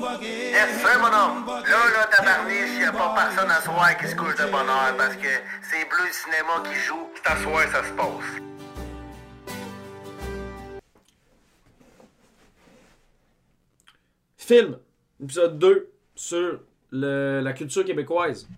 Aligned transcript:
Yes, 0.00 0.80
sir, 0.80 0.98
mon 0.98 1.08
homme. 1.12 1.46
Là, 1.46 1.90
là, 1.92 2.06
tabarniche, 2.10 2.80
y 2.80 2.84
a 2.84 2.92
pas 2.92 3.14
personne 3.14 3.50
à 3.50 3.60
soir 3.60 3.94
qui 3.98 4.08
se 4.08 4.16
couche 4.16 4.34
de 4.36 4.44
bonheur 4.50 4.94
parce 4.96 5.14
que 5.16 5.28
c'est 5.70 5.84
Bleu 5.90 6.08
Cinéma 6.10 6.62
qui 6.64 6.74
joue. 6.80 7.06
C'est 7.16 7.30
à 7.30 7.36
soir, 7.36 7.62
ça 7.70 7.84
se 7.84 7.92
passe. 7.92 8.40
Film, 14.36 14.78
épisode 15.22 15.58
2 15.58 15.90
sur 16.14 16.60
le- 16.90 17.40
la 17.40 17.52
culture 17.52 17.84
québécoise. 17.84 18.48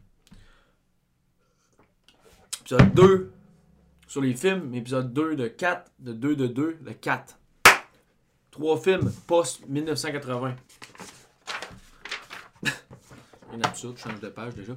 Épisode 2.61 2.95
2 2.95 3.33
sur 4.07 4.21
les 4.21 4.35
films, 4.35 4.75
épisode 4.75 5.13
2 5.13 5.35
de 5.37 5.49
4, 5.49 5.91
de 5.99 6.13
2 6.13 6.37
de 6.37 6.47
2, 6.47 6.79
de 6.81 6.93
4. 6.93 7.37
Trois 8.51 8.79
films 8.79 9.11
post-1980. 9.27 10.55
Une 13.53 13.65
absurde, 13.65 13.97
je 13.97 14.03
change 14.03 14.21
de 14.21 14.29
page 14.29 14.55
déjà. 14.55 14.75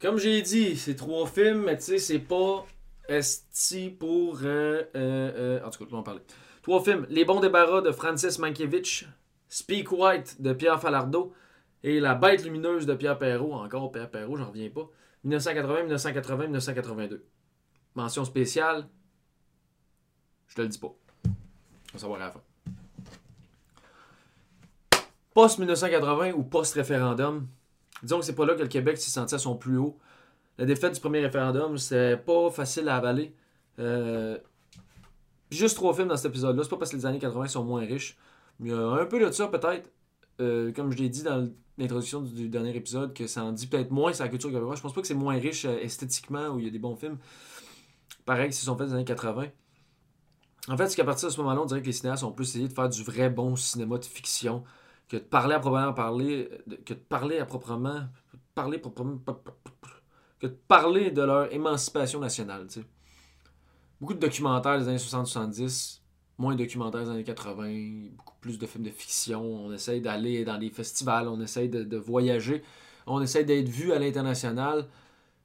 Comme 0.00 0.18
j'ai 0.18 0.42
dit, 0.42 0.76
c'est 0.76 0.94
trois 0.94 1.26
films, 1.26 1.64
mais 1.64 1.76
tu 1.76 1.84
sais, 1.84 1.98
c'est 1.98 2.18
pas 2.18 2.66
esti 3.08 3.90
pour. 3.90 4.38
euh, 4.42 4.44
euh, 4.44 4.82
euh, 4.94 5.64
en 5.64 5.70
tout 5.70 5.78
cas, 5.80 5.84
on 5.90 5.94
va 5.94 5.98
en 5.98 6.02
parler. 6.02 6.20
Trois 6.62 6.82
films 6.82 7.06
Les 7.08 7.24
bons 7.24 7.40
débarras 7.40 7.80
de 7.80 7.92
Francis 7.92 8.38
Mankiewicz, 8.38 9.04
Speak 9.48 9.92
White 9.92 10.40
de 10.42 10.52
Pierre 10.52 10.80
Falardeau 10.80 11.32
et 11.82 12.00
La 12.00 12.14
bête 12.14 12.44
lumineuse 12.44 12.86
de 12.86 12.94
Pierre 12.94 13.18
Perrault. 13.18 13.54
Encore 13.54 13.92
Pierre 13.92 14.10
Perrault, 14.10 14.36
j'en 14.36 14.48
reviens 14.48 14.68
pas. 14.70 14.88
1980, 15.24 15.82
1980, 15.82 16.42
1982. 16.44 17.24
Mention 17.94 18.24
spéciale, 18.24 18.86
je 20.48 20.54
te 20.56 20.62
le 20.62 20.68
dis 20.68 20.78
pas. 20.78 20.94
On 21.24 21.92
va 21.94 21.98
savoir 21.98 22.20
à 22.20 22.24
la 22.26 22.30
fin. 22.30 22.42
Post-1980 25.36 26.32
ou 26.32 26.44
post-référendum, 26.44 27.46
disons 28.02 28.20
que 28.20 28.24
c'est 28.24 28.34
pas 28.34 28.46
là 28.46 28.54
que 28.54 28.62
le 28.62 28.68
Québec 28.68 28.96
s'est 28.96 29.10
senti 29.10 29.34
à 29.34 29.38
son 29.38 29.54
plus 29.54 29.76
haut. 29.76 29.98
La 30.56 30.64
défaite 30.64 30.94
du 30.94 31.00
premier 31.00 31.20
référendum, 31.20 31.76
c'était 31.76 32.16
pas 32.16 32.50
facile 32.50 32.88
à 32.88 32.96
avaler. 32.96 33.34
Euh, 33.78 34.38
juste 35.50 35.76
trois 35.76 35.92
films 35.92 36.08
dans 36.08 36.16
cet 36.16 36.30
épisode-là. 36.30 36.62
C'est 36.62 36.70
pas 36.70 36.78
parce 36.78 36.90
que 36.90 36.96
les 36.96 37.04
années 37.04 37.18
80 37.18 37.48
sont 37.48 37.64
moins 37.64 37.84
riches. 37.84 38.16
Mais 38.60 38.70
il 38.70 38.72
y 38.72 38.74
a 38.74 38.92
un 38.92 39.04
peu 39.04 39.22
de 39.22 39.30
ça, 39.30 39.48
peut-être. 39.48 39.92
Euh, 40.40 40.72
comme 40.72 40.90
je 40.90 40.96
l'ai 40.96 41.10
dit 41.10 41.22
dans 41.22 41.46
l'introduction 41.76 42.22
du, 42.22 42.48
dernier 42.48 42.74
épisode, 42.74 43.12
que 43.12 43.26
ça 43.26 43.44
en 43.44 43.52
dit 43.52 43.66
peut-être 43.66 43.90
moins 43.90 44.14
sur 44.14 44.24
la 44.24 44.30
culture 44.30 44.48
québécoise. 44.48 44.78
Je 44.78 44.82
pense 44.82 44.94
pas 44.94 45.02
que 45.02 45.06
c'est 45.06 45.12
moins 45.12 45.38
riche 45.38 45.66
euh, 45.66 45.78
esthétiquement, 45.82 46.48
où 46.48 46.60
il 46.60 46.64
y 46.64 46.68
a 46.68 46.70
des 46.70 46.78
bons 46.78 46.96
films. 46.96 47.18
Pareil, 48.24 48.54
se 48.54 48.64
sont 48.64 48.74
faits 48.78 48.86
dans 48.86 48.94
les 48.94 49.00
années 49.00 49.04
80. 49.04 49.48
En 50.68 50.78
fait, 50.78 50.88
c'est 50.88 50.96
qu'à 50.96 51.04
partir 51.04 51.28
de 51.28 51.34
ce 51.34 51.38
moment-là, 51.42 51.60
on 51.60 51.66
dirait 51.66 51.82
que 51.82 51.86
les 51.86 51.92
cinéastes 51.92 52.24
ont 52.24 52.32
plus 52.32 52.48
essayé 52.48 52.68
de 52.68 52.72
faire 52.72 52.88
du 52.88 53.02
vrai 53.02 53.28
bon 53.28 53.54
cinéma 53.54 53.98
de 53.98 54.04
fiction 54.06 54.64
que 55.08 55.16
de 55.16 55.22
parler 55.22 55.54
à 55.54 55.60
proprement 55.60 55.92
parler, 55.92 56.48
que 56.84 56.94
de 56.94 56.98
parler 56.98 57.38
à 57.38 57.46
proprement, 57.46 58.04
parler 58.54 58.78
proprement, 58.78 59.18
que 60.40 60.46
de 60.46 60.56
parler 60.68 61.10
de 61.10 61.22
leur 61.22 61.52
émancipation 61.52 62.20
nationale, 62.20 62.66
tu 62.66 62.80
sais. 62.80 62.86
Beaucoup 64.00 64.14
de 64.14 64.18
documentaires 64.18 64.78
des 64.78 64.88
années 64.88 64.98
60-70, 64.98 66.00
moins 66.38 66.54
de 66.54 66.58
documentaires 66.58 67.04
des 67.04 67.10
années 67.10 67.24
80, 67.24 68.10
beaucoup 68.16 68.34
plus 68.40 68.58
de 68.58 68.66
films 68.66 68.84
de 68.84 68.90
fiction. 68.90 69.42
On 69.42 69.72
essaye 69.72 70.02
d'aller 70.02 70.44
dans 70.44 70.58
des 70.58 70.68
festivals, 70.70 71.28
on 71.28 71.40
essaye 71.40 71.68
de, 71.70 71.96
voyager, 71.96 72.62
on 73.06 73.22
essaye 73.22 73.44
d'être 73.44 73.68
vu 73.68 73.92
à 73.92 73.98
l'international. 73.98 74.86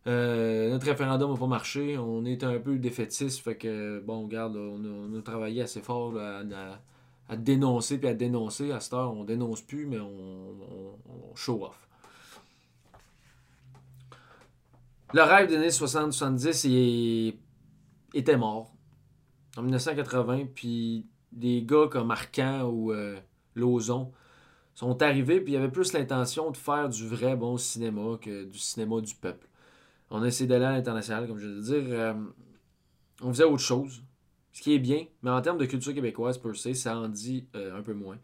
Euh, 0.08 0.72
notre 0.72 0.88
référendum 0.88 1.32
n'a 1.32 1.38
pas 1.38 1.48
marché, 1.48 1.98
on 1.98 2.26
est 2.26 2.44
un 2.44 2.59
peu 2.59 2.78
défaitiste, 2.78 3.42
fait 3.42 3.56
que, 3.56 4.00
bon, 4.02 4.23
regarde, 4.23 4.58
on 4.58 5.17
a, 5.17 5.22
travaillé 5.22 5.62
assez 5.62 5.80
fort 5.80 6.12
là, 6.12 6.44
dénoncer 7.36 7.98
puis 7.98 8.08
à 8.08 8.14
dénoncer. 8.14 8.72
À 8.72 8.80
cette 8.80 8.94
heure, 8.94 9.14
on 9.14 9.24
dénonce 9.24 9.62
plus, 9.62 9.86
mais 9.86 10.00
on, 10.00 10.56
show 11.36 11.66
off. 11.66 11.88
Le 15.14 15.23
rêve 15.23 15.48
des 15.48 15.56
années 15.56 15.70
60-70 15.70 16.67
il 16.67 17.38
était 18.14 18.38
mort 18.38 18.73
en 19.58 19.64
1980, 19.64 20.45
puis 20.54 21.05
des 21.32 21.64
gars 21.64 21.88
comme 21.89 22.11
Arcan 22.11 22.64
ou 22.64 22.92
euh, 22.92 23.17
Lauzon 23.55 24.11
sont 24.73 25.02
arrivés, 25.02 25.42
puis 25.42 25.54
il 25.54 25.55
y 25.55 25.58
avait 25.58 25.72
plus 25.72 25.94
l'intention 25.94 26.52
de 26.52 26.58
faire 26.58 26.89
du 26.89 27.08
vrai 27.08 27.36
bon 27.36 27.58
cinéma 27.58 28.17
que 28.22 28.45
du 28.45 28.60
cinéma 28.60 29.02
du 29.02 29.16
peuple. 29.16 29.48
On 30.10 30.23
a 30.23 30.28
essayé 30.28 30.48
d'aller 30.48 30.66
à 30.66 30.72
l'international, 30.72 31.28
comme 31.28 31.38
je 31.38 31.48
veux 31.48 31.61
dire. 31.61 31.84
euh, 31.89 32.14
on 33.22 33.30
faisait 33.30 33.44
autre 33.44 33.64
chose, 33.64 34.04
ce 34.54 34.62
qui 34.62 34.73
est 34.73 34.80
bien, 34.80 35.06
mais 35.23 35.30
en 35.30 35.42
termes 35.42 35.58
de 35.58 35.66
culture 35.66 35.94
québécoise, 35.94 36.38
per 36.38 36.54
se, 36.54 36.73
ça 36.73 36.98
en 36.98 37.08
dit 37.08 37.48
euh, 37.56 37.78
un 37.78 37.82
peu 37.82 37.94
moins. 37.94 38.17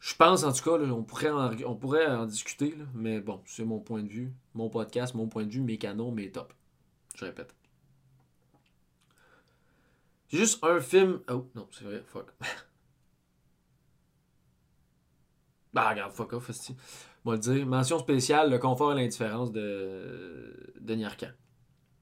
Je 0.00 0.14
pense 0.14 0.44
en 0.44 0.52
tout 0.52 0.62
cas, 0.62 0.72
on, 0.72 1.02
pourrait 1.02 2.06
en, 2.06 2.26
discuter, 2.26 2.74
mais 2.94 3.20
bon, 3.20 3.40
c'est 3.46 3.64
mon 3.64 3.80
point 3.80 4.02
de 4.02 4.08
vue, 4.08 4.32
mon 4.54 4.68
podcast, 4.68 5.14
mon 5.14 5.28
point 5.28 5.44
de 5.44 5.50
vue, 5.50 5.62
mes 5.62 5.78
canons, 5.78 6.12
mes 6.12 6.30
tops. 6.30 6.54
Je 7.16 7.24
répète. 7.24 7.54
Juste 10.28 10.62
un 10.62 10.80
film. 10.80 11.20
Oh, 11.30 11.48
non, 11.54 11.68
c'est 11.70 11.84
vrai, 11.84 12.02
fuck. 12.06 12.26
bah, 15.72 15.88
regarde, 15.90 16.12
fuck 16.12 16.32
off, 16.34 16.50
esti. 16.50 16.76
On 17.24 17.30
va 17.30 17.36
le 17.36 17.42
dire. 17.42 17.66
Mention 17.66 17.98
spéciale, 17.98 18.50
Le 18.50 18.58
confort 18.58 18.92
et 18.92 18.96
l'indifférence 18.96 19.52
de 19.52 20.74
Denis 20.80 21.04
Arcand. 21.04 21.32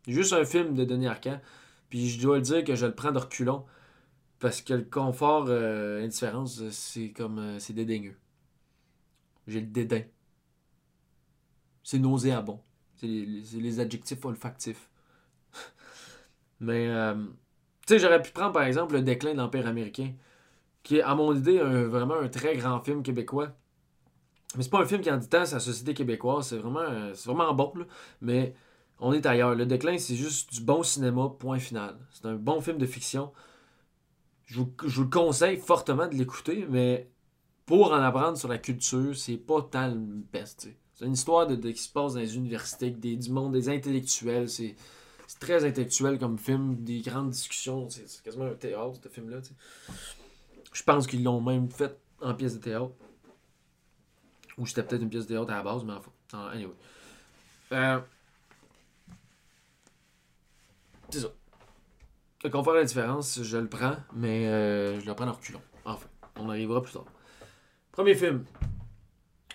Juste 0.08 0.32
un 0.32 0.44
film 0.44 0.74
de 0.74 0.84
Denis 0.84 1.06
Arcand. 1.06 1.40
Puis 1.92 2.08
je 2.08 2.22
dois 2.22 2.36
le 2.38 2.42
dire 2.42 2.64
que 2.64 2.74
je 2.74 2.86
le 2.86 2.94
prends 2.94 3.12
de 3.12 3.18
reculons. 3.18 3.66
Parce 4.40 4.62
que 4.62 4.74
le 4.74 4.84
confort, 4.84 5.46
euh, 5.48 6.00
l'indifférence, 6.00 6.68
c'est 6.70 7.10
comme. 7.12 7.38
euh, 7.38 7.58
c'est 7.60 7.74
dédaigneux. 7.74 8.16
J'ai 9.46 9.60
le 9.60 9.66
dédain. 9.68 10.02
C'est 11.82 11.98
nauséabond. 11.98 12.60
C'est 12.96 13.06
les, 13.06 13.80
adjectifs 13.80 14.24
olfactifs. 14.24 14.88
Mais. 16.60 16.88
euh, 16.88 17.14
tu 17.86 17.94
sais, 17.94 17.98
j'aurais 17.98 18.22
pu 18.22 18.30
prendre 18.32 18.52
par 18.52 18.62
exemple 18.64 18.94
Le 18.94 19.02
déclin 19.02 19.32
de 19.32 19.38
l'Empire 19.38 19.66
américain. 19.66 20.12
Qui 20.84 20.98
est, 20.98 21.02
à 21.02 21.14
mon 21.14 21.34
idée, 21.36 21.60
un- 21.60 21.88
vraiment 21.88 22.16
un 22.16 22.28
très 22.28 22.56
grand 22.56 22.80
film 22.82 23.02
québécois. 23.02 23.50
Mais 24.56 24.62
c'est 24.62 24.70
pas 24.70 24.80
un 24.82 24.86
film 24.86 25.00
qui 25.00 25.10
en 25.10 25.16
dit 25.16 25.28
tant 25.28 25.46
sur 25.46 25.56
la 25.56 25.60
société 25.60 25.94
québécoise. 25.94 26.48
C'est 26.48 26.58
vraiment, 26.58 26.80
euh, 26.80 27.12
c'est 27.14 27.30
vraiment 27.30 27.54
bon, 27.54 27.72
là. 27.76 27.84
Mais 28.20 28.54
on 29.02 29.12
est 29.12 29.26
ailleurs. 29.26 29.54
Le 29.54 29.66
déclin, 29.66 29.98
c'est 29.98 30.16
juste 30.16 30.52
du 30.54 30.60
bon 30.62 30.82
cinéma, 30.82 31.28
point 31.38 31.58
final. 31.58 31.98
C'est 32.12 32.26
un 32.26 32.34
bon 32.36 32.60
film 32.60 32.78
de 32.78 32.86
fiction. 32.86 33.32
Je 34.46 34.60
vous, 34.60 34.72
je 34.86 34.96
vous 34.96 35.02
le 35.04 35.10
conseille 35.10 35.56
fortement 35.58 36.06
de 36.08 36.14
l'écouter, 36.14 36.66
mais 36.68 37.08
pour 37.66 37.92
en 37.92 37.96
apprendre 38.02 38.36
sur 38.38 38.48
la 38.48 38.58
culture, 38.58 39.16
c'est 39.16 39.36
pas 39.36 39.62
tant 39.62 39.88
le 39.88 39.94
best. 40.32 40.68
C'est 40.94 41.04
une 41.06 41.14
histoire 41.14 41.46
de, 41.46 41.56
qui 41.70 41.82
se 41.82 41.88
passe 41.90 42.14
dans 42.14 42.20
les 42.20 42.36
universités, 42.36 42.90
des, 42.90 43.16
du 43.16 43.30
monde, 43.30 43.52
des 43.52 43.68
intellectuels. 43.68 44.48
C'est 44.48 44.76
très 45.40 45.64
intellectuel 45.64 46.18
comme 46.18 46.38
film, 46.38 46.76
des 46.84 47.00
grandes 47.00 47.30
discussions. 47.30 47.88
C'est 47.90 48.22
quasiment 48.22 48.44
un 48.46 48.54
théâtre, 48.54 49.00
ce 49.02 49.08
film-là. 49.08 49.38
Je 50.72 50.82
pense 50.84 51.06
qu'ils 51.06 51.24
l'ont 51.24 51.40
même 51.40 51.68
fait 51.70 51.96
en 52.20 52.34
pièce 52.34 52.54
de 52.54 52.60
théâtre. 52.60 52.92
Ou 54.58 54.66
c'était 54.66 54.82
peut-être 54.82 55.02
une 55.02 55.08
pièce 55.10 55.26
de 55.26 55.34
théâtre 55.34 55.50
à 55.52 55.56
la 55.56 55.62
base, 55.62 55.82
mais 55.84 55.94
enfin. 55.94 56.10
en- 56.34 56.46
Anyway. 56.48 56.74
Euh, 57.72 58.00
c'est 61.12 61.20
ça. 61.20 61.28
Le 62.44 62.50
confort 62.50 62.74
la 62.74 62.84
différence, 62.84 63.40
je 63.42 63.56
le 63.56 63.68
prends, 63.68 63.96
mais 64.14 64.46
euh, 64.48 64.98
je 64.98 65.06
le 65.06 65.14
prends 65.14 65.28
en 65.28 65.32
reculons. 65.32 65.60
Enfin, 65.84 66.08
on 66.40 66.48
arrivera 66.48 66.82
plus 66.82 66.92
tard. 66.92 67.04
Premier 67.92 68.14
film. 68.14 68.44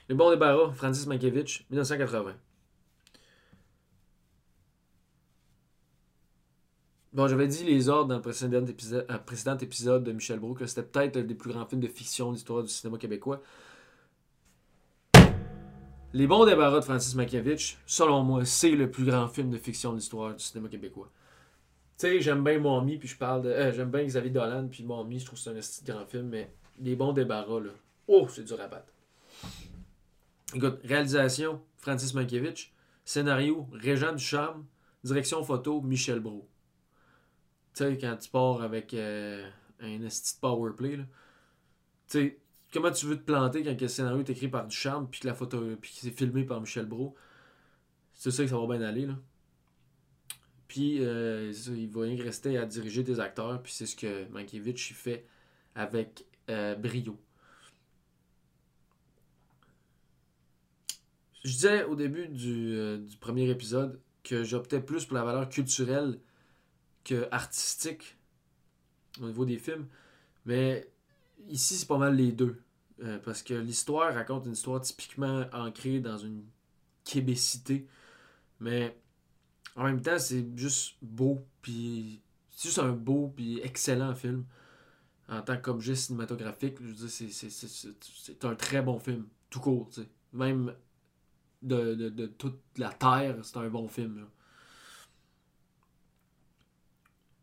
Les 0.08 0.16
bons 0.16 0.30
débarras, 0.30 0.72
Francis 0.72 1.06
Mankiewicz, 1.06 1.66
1980. 1.70 2.36
Bon, 7.12 7.28
j'avais 7.28 7.48
dit 7.48 7.64
les 7.64 7.90
ordres 7.90 8.10
dans 8.10 8.16
le 8.18 8.22
précédent 8.22 8.66
épisode, 8.66 9.06
euh, 9.10 9.58
épisode 9.60 10.04
de 10.04 10.12
Michel 10.12 10.40
Brault 10.40 10.54
que 10.54 10.66
c'était 10.66 10.84
peut-être 10.84 11.18
un 11.18 11.24
des 11.24 11.34
plus 11.34 11.52
grands 11.52 11.66
films 11.66 11.82
de 11.82 11.88
fiction 11.88 12.30
de 12.30 12.36
l'histoire 12.36 12.62
du 12.64 12.70
cinéma 12.70 12.98
québécois. 13.00 13.42
Les 16.14 16.28
bons 16.28 16.46
débarras 16.46 16.80
de 16.80 16.86
Francis 16.86 17.16
Mankiewicz, 17.16 17.78
selon 17.86 18.24
moi, 18.24 18.46
c'est 18.46 18.72
le 18.72 18.90
plus 18.90 19.04
grand 19.04 19.28
film 19.28 19.50
de 19.50 19.58
fiction 19.58 19.92
de 19.92 19.98
l'histoire 19.98 20.36
du 20.36 20.44
cinéma 20.44 20.70
québécois. 20.70 21.12
Sais, 21.98 22.22
j'aime 22.22 22.44
bien 22.44 22.60
Mommy, 22.60 23.00
puis 23.00 23.08
je 23.08 23.18
parle 23.18 23.42
de. 23.42 23.50
euh, 23.50 23.74
j'aime 23.74 23.90
bien 23.90 24.04
Xavier 24.04 24.30
Dolan, 24.30 24.68
puis 24.68 24.84
Mommy, 24.84 25.20
je 25.20 25.26
trouve 25.26 25.44
que 25.44 25.62
c'est 25.62 25.82
un 25.82 25.86
de 25.86 25.92
grand 25.92 26.06
film, 26.06 26.28
mais 26.30 26.54
les 26.80 26.96
bons 26.96 27.12
débarras, 27.12 27.60
là. 27.60 27.72
Oh, 28.08 28.28
c'est 28.30 28.44
dur 28.44 28.62
à 28.62 28.68
battre. 28.68 28.94
Écoute, 30.54 30.80
réalisation, 30.84 31.62
Francis 31.78 32.14
Mankiewicz. 32.14 32.72
Scénario, 33.04 33.68
Régent 33.74 34.14
Ducharme. 34.14 34.66
Direction 35.04 35.44
photo, 35.44 35.82
Michel 35.82 36.20
Brault. 36.20 36.48
Tu 37.74 37.84
sais, 37.84 37.98
quand 37.98 38.16
tu 38.18 38.30
pars 38.30 38.62
avec 38.62 38.94
euh, 38.94 39.50
un 39.80 40.04
esti 40.04 40.36
de 40.36 40.40
powerplay, 40.40 40.98
là. 40.98 41.04
Tu 41.04 42.20
sais, 42.20 42.38
comment 42.72 42.92
tu 42.92 43.08
veux 43.08 43.18
te 43.18 43.24
planter 43.24 43.64
quand 43.64 43.80
le 43.80 43.88
scénario 43.88 44.20
est 44.20 44.30
écrit 44.30 44.50
par 44.50 44.68
Ducharme, 44.68 45.08
puis 45.10 45.22
que 45.22 45.28
la 45.28 45.34
photo, 45.34 45.64
puis 45.82 45.92
c'est 45.96 46.12
filmé 46.12 46.44
par 46.44 46.62
Michel 46.62 46.86
Brault? 46.86 47.16
C'est 48.14 48.32
ça 48.32 48.44
que 48.44 48.50
ça 48.50 48.58
va 48.58 48.78
bien 48.78 48.86
aller, 48.86 49.08
là. 49.08 49.16
Puis, 50.68 50.98
euh, 51.04 51.54
il 51.70 51.90
va 51.90 52.02
rien 52.02 52.22
rester 52.22 52.58
à 52.58 52.66
diriger 52.66 53.04
tes 53.04 53.20
acteurs, 53.20 53.62
puis 53.64 53.72
c'est 53.72 53.86
ce 53.86 53.96
que 53.96 54.28
Mankiewicz 54.30 54.94
fait 54.94 55.26
avec 55.76 56.26
euh, 56.50 56.76
brio. 56.76 57.18
je 61.44 61.54
disais 61.54 61.84
au 61.86 61.96
début 61.96 62.28
du, 62.28 62.76
euh, 62.76 62.98
du 62.98 63.16
premier 63.16 63.50
épisode 63.50 64.02
que 64.24 64.44
j'optais 64.44 64.82
plus 64.82 65.06
pour 65.06 65.16
la 65.16 65.24
valeur 65.24 65.48
culturelle 65.48 66.20
que 67.06 67.26
artistique 67.32 68.18
au 69.22 69.28
niveau 69.28 69.46
des 69.46 69.58
films. 69.58 69.88
Mais 70.46 70.92
ici, 71.48 71.76
c'est 71.76 71.88
pas 71.88 71.98
mal 71.98 72.16
les 72.16 72.34
deux. 72.34 72.62
Parce 73.24 73.44
que 73.44 73.54
l'histoire 73.54 74.14
raconte 74.14 74.48
une 74.48 74.54
histoire 74.54 74.82
typiquement 74.82 75.46
ancrée 75.54 76.00
dans 76.00 76.18
une 76.18 76.44
québécité. 77.06 77.88
Mais 78.60 78.98
en 79.78 79.84
même 79.84 80.02
temps, 80.02 80.20
c'est 80.20 80.46
juste 80.58 80.98
beau. 81.02 81.46
Puis 81.62 82.22
c'est 82.52 82.70
juste 82.70 82.80
un 82.80 82.92
beau 82.92 83.32
puis 83.36 83.62
excellent 83.62 84.16
film. 84.16 84.46
En 85.30 85.42
tant 85.42 85.58
qu'objet 85.58 85.96
cinématographique, 85.96 86.78
je 86.82 86.88
veux 86.88 86.94
dire, 86.94 87.10
c'est, 87.10 88.46
un 88.46 88.56
très 88.56 88.82
bon 88.82 89.00
film. 89.00 89.28
Tout 89.50 89.60
court, 89.60 89.90
tu 89.90 90.02
sais. 90.02 90.10
Même 90.34 90.74
de, 91.62 91.94
de, 91.94 92.26
toute 92.26 92.60
la 92.78 92.90
Terre, 92.92 93.38
c'est 93.44 93.58
un 93.58 93.70
bon 93.70 93.88
film. 93.88 94.28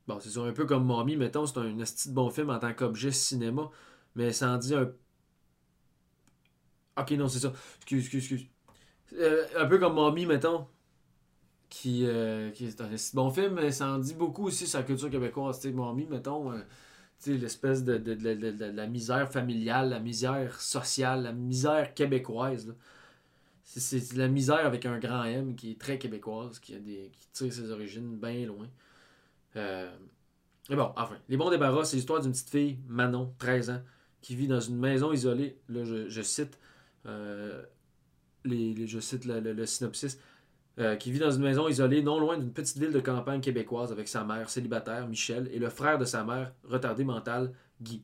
Bon, 0.07 0.19
c'est 0.21 0.37
un 0.39 0.53
peu 0.53 0.67
comme 0.67 0.85
Mommy, 0.85 1.17
mettons, 1.17 1.47
c'est 1.47 1.59
un 1.59 1.79
esti 1.79 2.11
de 2.11 2.15
bon 2.15 2.31
film 2.31 2.51
en 2.51 2.59
tant 2.59 2.75
qu'objet 2.75 3.11
cinéma, 3.11 3.71
mais 4.15 4.33
ça 4.33 4.51
en 4.51 4.59
dit 4.59 4.75
un. 4.75 4.93
Ok, 6.97 7.11
non, 7.13 7.29
c'est 7.29 7.41
ça. 7.41 7.53
Excuse, 7.77 8.01
excuse, 8.01 8.33
excuse. 8.33 8.51
Euh, 9.15 9.47
un 9.57 9.67
peu 9.67 9.79
comme 9.79 9.95
Mommy, 9.95 10.27
mettons, 10.27 10.67
qui, 11.75 12.07
euh, 12.07 12.53
qui 12.53 12.67
est 12.67 12.81
un 12.81 12.89
bon 13.15 13.31
film, 13.33 13.55
mais 13.55 13.73
ça 13.73 13.89
en 13.89 13.99
dit 13.99 14.15
beaucoup 14.15 14.47
aussi 14.47 14.65
sur 14.65 14.79
la 14.79 14.85
culture 14.85 15.11
québécoise. 15.11 15.59
Tu 15.59 15.73
sais, 15.73 15.75
mettons, 16.09 16.53
euh, 16.53 16.59
tu 17.21 17.33
sais, 17.33 17.37
l'espèce 17.37 17.83
de, 17.83 17.99
de, 17.99 18.15
de, 18.15 18.53
de, 18.53 18.65
la 18.67 18.87
misère 18.87 19.29
familiale, 19.31 19.89
la 19.89 19.99
misère 19.99 20.61
sociale, 20.61 21.25
la 21.25 21.33
misère 21.33 21.93
québécoise. 21.93 22.77
C'est 23.65 24.13
la 24.13 24.29
misère 24.29 24.65
avec 24.65 24.87
un 24.87 25.01
grand 25.01 25.25
M 25.25 25.57
qui 25.57 25.73
est 25.73 25.81
très 25.81 25.99
québécoise, 25.99 26.61
qui, 26.61 26.77
a 26.77 26.79
des, 26.79 27.11
qui 27.13 27.29
tire 27.33 27.53
ses 27.53 27.73
origines 27.73 28.19
bien 28.19 28.47
loin. 28.47 28.69
Euh, 29.57 29.91
mais 30.71 30.77
bon, 30.77 30.93
enfin, 30.97 31.19
Les 31.29 31.37
Bons 31.37 31.51
Débarras, 31.51 31.87
c'est 31.87 31.97
l'histoire 31.97 32.21
d'une 32.21 32.31
petite 32.31 32.51
fille, 32.51 32.79
Manon, 32.87 33.35
13 33.39 33.71
ans, 33.71 33.83
qui 34.21 34.37
vit 34.37 34.47
dans 34.47 34.61
une 34.61 34.79
maison 34.79 35.13
isolée. 35.13 35.59
Là, 35.69 35.83
je, 35.85 36.09
je 36.09 36.23
cite, 36.23 36.57
euh, 37.07 37.65
les, 38.45 38.87
je 38.87 39.01
cite 39.01 39.25
le, 39.25 39.41
le 39.41 39.67
synopsis. 39.67 40.21
Euh, 40.81 40.97
qui 40.97 41.13
vit 41.13 41.21
dans 41.21 41.31
une 41.31 41.43
maison 41.43 41.69
isolée 41.69 42.03
non 42.03 42.19
loin 42.19 42.37
d'une 42.37 42.53
petite 42.53 42.79
ville 42.79 42.91
de 42.91 42.99
campagne 42.99 43.41
québécoise 43.41 43.93
avec 43.93 44.09
sa 44.09 44.25
mère 44.25 44.51
célibataire, 44.51 45.07
Michel, 45.07 45.49
et 45.53 45.61
le 45.61 45.69
frère 45.69 45.99
de 45.99 46.05
sa 46.05 46.25
mère, 46.25 46.53
retardé 46.65 47.05
mental, 47.05 47.53
Guy. 47.81 48.03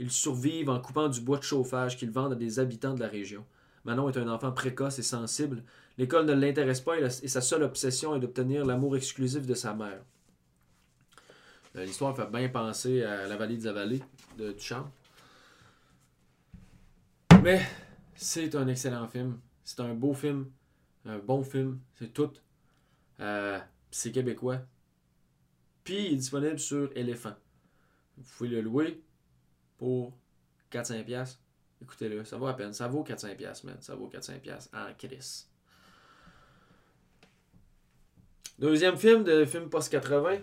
Ils 0.00 0.10
survivent 0.10 0.70
en 0.70 0.80
coupant 0.80 1.08
du 1.08 1.20
bois 1.20 1.38
de 1.38 1.44
chauffage 1.44 1.96
qu'ils 1.96 2.10
vendent 2.10 2.32
à 2.32 2.36
des 2.36 2.58
habitants 2.58 2.94
de 2.94 3.00
la 3.00 3.06
région. 3.06 3.44
Manon 3.84 4.08
est 4.08 4.16
un 4.16 4.26
enfant 4.26 4.50
précoce 4.50 4.98
et 4.98 5.04
sensible. 5.04 5.62
L'école 5.98 6.26
ne 6.26 6.32
l'intéresse 6.32 6.80
pas 6.80 6.98
et, 6.98 7.08
sa 7.08 7.40
seule 7.40 7.62
obsession 7.62 8.16
est 8.16 8.20
d'obtenir 8.20 8.64
l'amour 8.66 8.96
exclusif 8.96 9.46
de 9.46 9.54
sa 9.54 9.72
mère. 9.74 10.02
Euh, 11.76 11.84
L'histoire 11.84 12.16
fait 12.16 12.26
bien 12.26 12.48
penser 12.48 13.04
à 13.04 13.28
La 13.28 13.36
vallée 13.36 13.56
de 13.56 13.64
la 13.64 13.72
vallée 13.72 14.02
de 14.36 14.50
Duchamp. 14.50 14.90
Mais 17.44 17.62
c'est 18.16 18.56
un 18.56 18.66
excellent 18.66 19.06
film. 19.06 19.38
C'est 19.62 19.78
un 19.78 19.94
beau 19.94 20.12
film. 20.12 20.46
Un 21.04 21.18
bon 21.18 21.42
film. 21.42 21.80
C'est 21.98 22.12
tout. 22.12 22.32
Euh, 23.20 23.58
c'est 23.90 24.12
québécois. 24.12 24.60
Puis 25.84 26.06
il 26.06 26.12
est 26.14 26.16
disponible 26.16 26.58
sur 26.58 26.90
Elephant. 26.94 27.34
Vous 28.16 28.24
pouvez 28.36 28.50
le 28.50 28.60
louer 28.60 29.02
pour 29.78 30.16
4-5$. 30.70 31.38
Écoutez-le, 31.82 32.24
ça 32.24 32.36
vaut 32.36 32.46
à 32.46 32.54
peine. 32.54 32.72
Ça 32.72 32.88
vaut 32.88 33.02
400$, 33.02 33.66
man. 33.66 33.76
Ça 33.80 33.94
vaut 33.94 34.08
400$ 34.08 34.68
en 34.74 34.94
Chris. 34.94 35.46
Deuxième 38.58 38.96
film 38.96 39.24
de 39.24 39.46
film 39.46 39.70
post-80. 39.70 40.42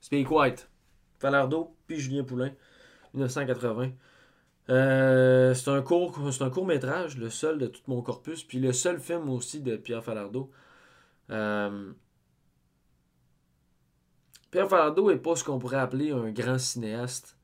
Speak 0.00 0.30
White. 0.30 0.68
Falardeau, 1.18 1.76
puis 1.86 2.00
Julien 2.00 2.24
Poulain. 2.24 2.52
1980. 3.12 3.92
Euh, 4.70 5.54
c'est 5.54 5.70
un 5.70 5.82
court 5.82 6.32
c'est 6.32 6.42
un 6.44 6.50
court 6.50 6.66
métrage, 6.66 7.18
le 7.18 7.30
seul 7.30 7.58
de 7.58 7.66
tout 7.66 7.82
mon 7.88 8.00
corpus, 8.02 8.44
puis 8.44 8.60
le 8.60 8.72
seul 8.72 9.00
film 9.00 9.28
aussi 9.28 9.60
de 9.60 9.76
Pierre 9.76 10.04
Falardeau. 10.04 10.50
Euh, 11.30 11.92
Pierre 14.50 14.68
Falardeau 14.68 15.10
est 15.10 15.18
pas 15.18 15.34
ce 15.34 15.44
qu'on 15.44 15.58
pourrait 15.58 15.78
appeler 15.78 16.10
un 16.12 16.30
grand 16.30 16.58
cinéaste. 16.58 17.36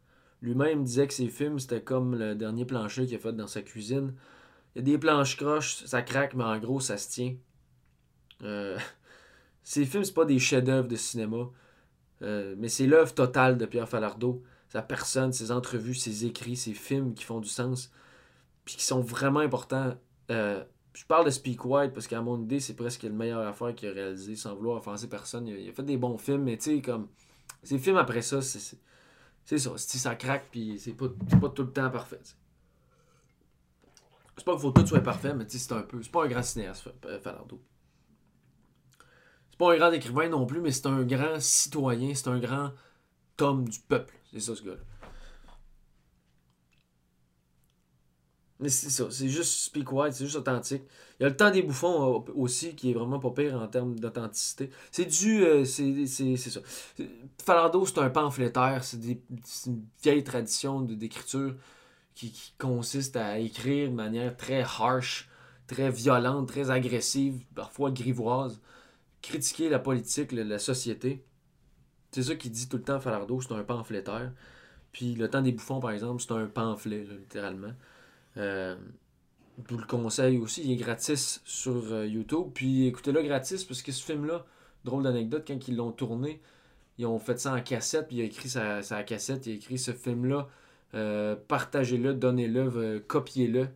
Lui-même 0.43 0.85
disait 0.85 1.07
que 1.09 1.15
ses 1.15 1.29
films, 1.29 1.59
c'était 1.59 1.83
comme 1.83 2.15
le 2.17 2.35
dernier 2.35 2.65
plancher 2.65 3.07
qu'il 3.07 3.17
a 3.17 3.19
fait 3.19 3.33
dans 3.33 3.47
sa 3.47 3.63
cuisine. 3.63 4.15
Il 4.75 4.79
y 4.79 4.83
a 4.83 4.85
des 4.85 4.99
planches 4.99 5.37
croches, 5.37 5.85
ça 5.85 6.03
craque, 6.03 6.35
mais 6.35 6.45
en 6.45 6.59
gros, 6.59 6.81
ça 6.81 6.97
se 6.99 7.09
tient. 7.11 7.35
Euh, 8.43 8.79
ses 9.63 9.85
films, 9.87 10.05
c'est 10.05 10.15
pas 10.15 10.25
des 10.25 10.39
chefs-d'œuvre 10.39 10.89
de 10.89 10.97
cinéma. 10.97 11.49
Euh, 12.23 12.55
mais 12.59 12.69
c'est 12.69 12.87
l'œuvre 12.87 13.15
totale 13.15 13.59
de 13.59 13.67
Pierre 13.67 13.89
Falardeau. 13.89 14.43
Sa 14.69 14.83
personne, 14.83 15.33
ses 15.33 15.51
entrevues, 15.51 15.95
ses 15.95 16.27
écrits, 16.27 16.57
ses 16.57 16.75
films 16.75 17.15
qui 17.15 17.25
font 17.25 17.41
du 17.41 17.49
sens. 17.49 17.91
Puis 18.65 18.77
qui 18.77 18.85
sont 18.85 19.01
vraiment 19.01 19.41
importants. 19.41 19.95
Euh, 20.31 20.63
je 20.93 21.05
parle 21.07 21.25
de 21.25 21.31
Speak 21.31 21.65
White 21.65 21.95
parce 21.95 22.07
qu'à 22.07 22.21
mon 22.21 22.43
idée, 22.43 22.61
c'est 22.61 22.75
presque 22.75 23.03
la 23.05 23.11
meilleure 23.11 23.47
affaire 23.47 23.75
qu'il 23.75 23.89
a 23.89 23.93
réalisé 23.93 24.37
sans 24.37 24.55
vouloir 24.55 24.79
offenser 24.79 25.09
personne. 25.09 25.47
Il 25.47 25.69
a, 25.69 25.73
fait 25.73 25.83
des 25.83 25.97
bons 25.97 26.19
films, 26.19 26.43
mais 26.43 26.57
tu 26.57 26.77
sais, 26.77 26.83
comme. 26.83 27.09
Ces 27.63 27.79
films 27.79 27.97
après 27.97 28.23
ça, 28.23 28.41
c'est 28.41 28.79
ça, 29.59 29.71
si 29.77 29.99
ça 29.99 30.15
craque, 30.15 30.49
puis 30.51 30.79
c'est 30.79 30.93
pas, 30.93 31.07
pas 31.41 31.49
tout 31.49 31.63
le 31.63 31.73
temps 31.73 31.91
parfait. 31.91 32.19
T'sais. 32.23 32.35
C'est 34.37 34.45
pas 34.45 34.53
qu'il 34.53 34.61
faut 34.61 34.73
que 34.73 34.81
tout 34.81 34.87
soit 34.87 35.01
parfait, 35.01 35.35
mais 35.35 35.45
c'est 35.49 35.73
un 35.73 35.83
peu. 35.83 36.03
C'est 36.03 36.13
pas 36.13 36.25
un 36.25 36.29
grand 36.29 36.43
cinéaste, 36.43 36.89
Falardeau. 37.23 37.61
C'est 39.51 39.59
pas 39.59 39.73
un 39.73 39.77
grand 39.77 39.91
écrivain 39.91 40.29
non 40.29 40.47
plus, 40.47 40.61
mais 40.61 40.71
c'est 40.71 40.87
un 40.87 41.03
grand 41.03 41.41
citoyen, 41.41 42.15
c'est 42.15 42.29
un 42.29 42.39
grand 42.39 42.73
homme 43.41 43.69
du 43.69 43.81
peuple. 43.81 44.18
C'est 44.33 44.41
ça, 44.41 44.55
ce 44.55 44.63
gars-là. 44.63 44.81
Mais 48.61 48.69
c'est 48.71 48.91
ça, 48.91 49.07
c'est 49.11 49.29
juste 49.29 49.53
Speak 49.67 49.93
White, 49.93 50.15
c'est 50.15 50.25
juste 50.25 50.37
authentique. 50.37 50.83
Il 51.19 51.23
y 51.23 51.27
a 51.27 51.29
le 51.29 51.37
temps 51.37 51.51
des 51.51 51.63
bouffons 51.63 52.25
euh, 52.29 52.33
aussi, 52.35 52.75
qui 52.75 52.91
est 52.91 52.95
vraiment 52.95 53.21
pas 53.21 53.31
pire 53.31 53.55
en 53.55 53.69
termes 53.69 53.99
d'authenticité. 54.01 54.71
C'est 54.91 55.05
du. 55.05 55.45
Euh, 55.45 55.65
c'est 55.65 56.37
ça. 56.37 56.61
Falardeau, 57.45 57.87
c'est 57.87 57.99
un 57.99 58.11
pamphlétaire, 58.11 58.83
c'est 58.83 58.99
une 59.67 59.85
vieille 60.03 60.25
tradition 60.25 60.81
d'écriture 60.81 61.55
qui, 62.15 62.55
consiste 62.59 63.17
à 63.17 63.39
écrire 63.39 63.91
de 63.91 63.95
manière 63.95 64.37
très 64.37 64.63
harsh, 64.63 65.29
très 65.69 65.91
violente, 65.91 66.49
très 66.49 66.71
agressive, 66.71 67.45
parfois 67.55 67.93
grivoise. 67.93 68.61
Critiquer 69.23 69.69
la 69.69 69.79
politique, 69.79 70.33
la 70.33 70.59
société. 70.59 71.25
C'est 72.11 72.23
ça 72.23 72.35
qu'il 72.35 72.51
dit 72.51 72.69
tout 72.69 72.79
le 72.79 72.83
temps, 72.83 73.01
Falardeau, 73.01 73.41
c'est 73.41 73.53
un 73.53 73.63
pamphlétaire. 73.63 74.33
Puis 74.93 75.15
le 75.15 75.29
temps 75.29 75.43
des 75.43 75.53
bouffons, 75.53 75.81
par 75.81 75.91
exemple, 75.91 76.23
c'est 76.23 76.33
un 76.33 76.47
pamphlet, 76.47 77.05
littéralement. 77.05 77.73
Euh, 78.37 78.77
vous 79.69 79.79
le 79.79 79.87
conseille 79.87 80.39
aussi, 80.39 80.63
il 80.65 80.73
est 80.73 80.77
gratis 80.77 81.41
sur 81.45 81.93
euh, 81.93 82.07
YouTube. 82.07 82.49
Puis 82.55 82.87
écoutez-le 82.87 83.23
gratis 83.23 83.65
parce 83.65 83.83
que 83.83 83.93
ce 83.93 84.05
film-là, 84.05 84.47
drôle 84.85 85.03
d'anecdote, 85.03 85.45
quand 85.47 85.69
ils 85.69 85.77
l'ont 85.77 85.93
tourné, 85.93 86.41
ils 86.99 87.07
ont 87.07 87.19
fait 87.19 87.39
ça 87.39 87.55
en 87.55 87.61
cassette, 87.61 88.09
puis 88.09 88.17
il 88.17 88.21
a 88.23 88.25
écrit 88.25 88.49
sa, 88.49 88.83
sa 88.83 89.03
cassette, 89.03 89.47
il 89.47 89.53
a 89.53 89.55
écrit 89.57 89.79
ce 89.79 89.93
film-là, 89.93 90.49
euh, 90.95 91.37
partagez-le, 91.37 92.15
donnez-le, 92.15 92.73
euh, 92.77 93.01
copiez-le. 93.07 93.69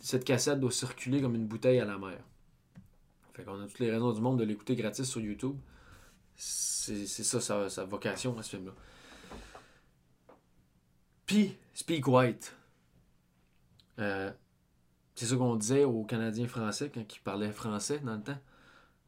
Cette 0.00 0.24
cassette 0.24 0.60
doit 0.60 0.70
circuler 0.70 1.20
comme 1.20 1.34
une 1.34 1.46
bouteille 1.46 1.80
à 1.80 1.84
la 1.84 1.98
mer. 1.98 2.18
Fait 3.34 3.44
qu'on 3.44 3.60
a 3.60 3.66
toutes 3.66 3.78
les 3.78 3.90
raisons 3.90 4.12
du 4.12 4.20
monde 4.20 4.38
de 4.38 4.44
l'écouter 4.44 4.76
gratis 4.76 5.08
sur 5.08 5.20
YouTube. 5.20 5.56
C'est 6.36 7.06
ça 7.06 7.40
sa, 7.40 7.68
sa 7.68 7.84
vocation 7.84 8.38
à 8.38 8.42
ce 8.42 8.50
film-là. 8.50 8.72
Puis, 11.24 11.56
Speak 11.74 12.06
White. 12.06 12.54
Euh, 13.98 14.30
c'est 15.14 15.26
ça 15.26 15.36
qu'on 15.36 15.56
disait 15.56 15.84
aux 15.84 16.04
Canadiens 16.04 16.46
français 16.46 16.90
quand 16.92 17.14
ils 17.14 17.20
parlaient 17.20 17.50
français 17.50 17.98
dans 18.00 18.16
le 18.16 18.22
temps. 18.22 18.38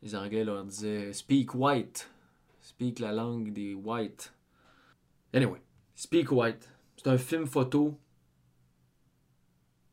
Les 0.03 0.17
Anglais 0.17 0.45
leur 0.45 0.65
disaient 0.65 1.13
Speak 1.13 1.55
white. 1.55 2.11
Speak 2.61 2.99
la 2.99 3.13
langue 3.13 3.53
des 3.53 3.75
whites. 3.75 4.33
Anyway, 5.33 5.61
Speak 5.95 6.33
White. 6.33 6.69
C'est 6.97 7.09
un 7.09 7.19
film 7.19 7.47
photo. 7.47 7.99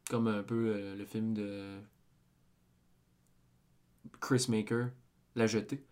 Comme 0.10 0.27
un 0.27 0.44
peu 0.44 0.74
euh, 0.75 0.96
le 0.96 1.06
film 1.06 1.34
de 1.34 1.80
Chris 4.22 4.46
Maker, 4.50 4.89
La 5.36 5.48
Jetée. 5.48 5.84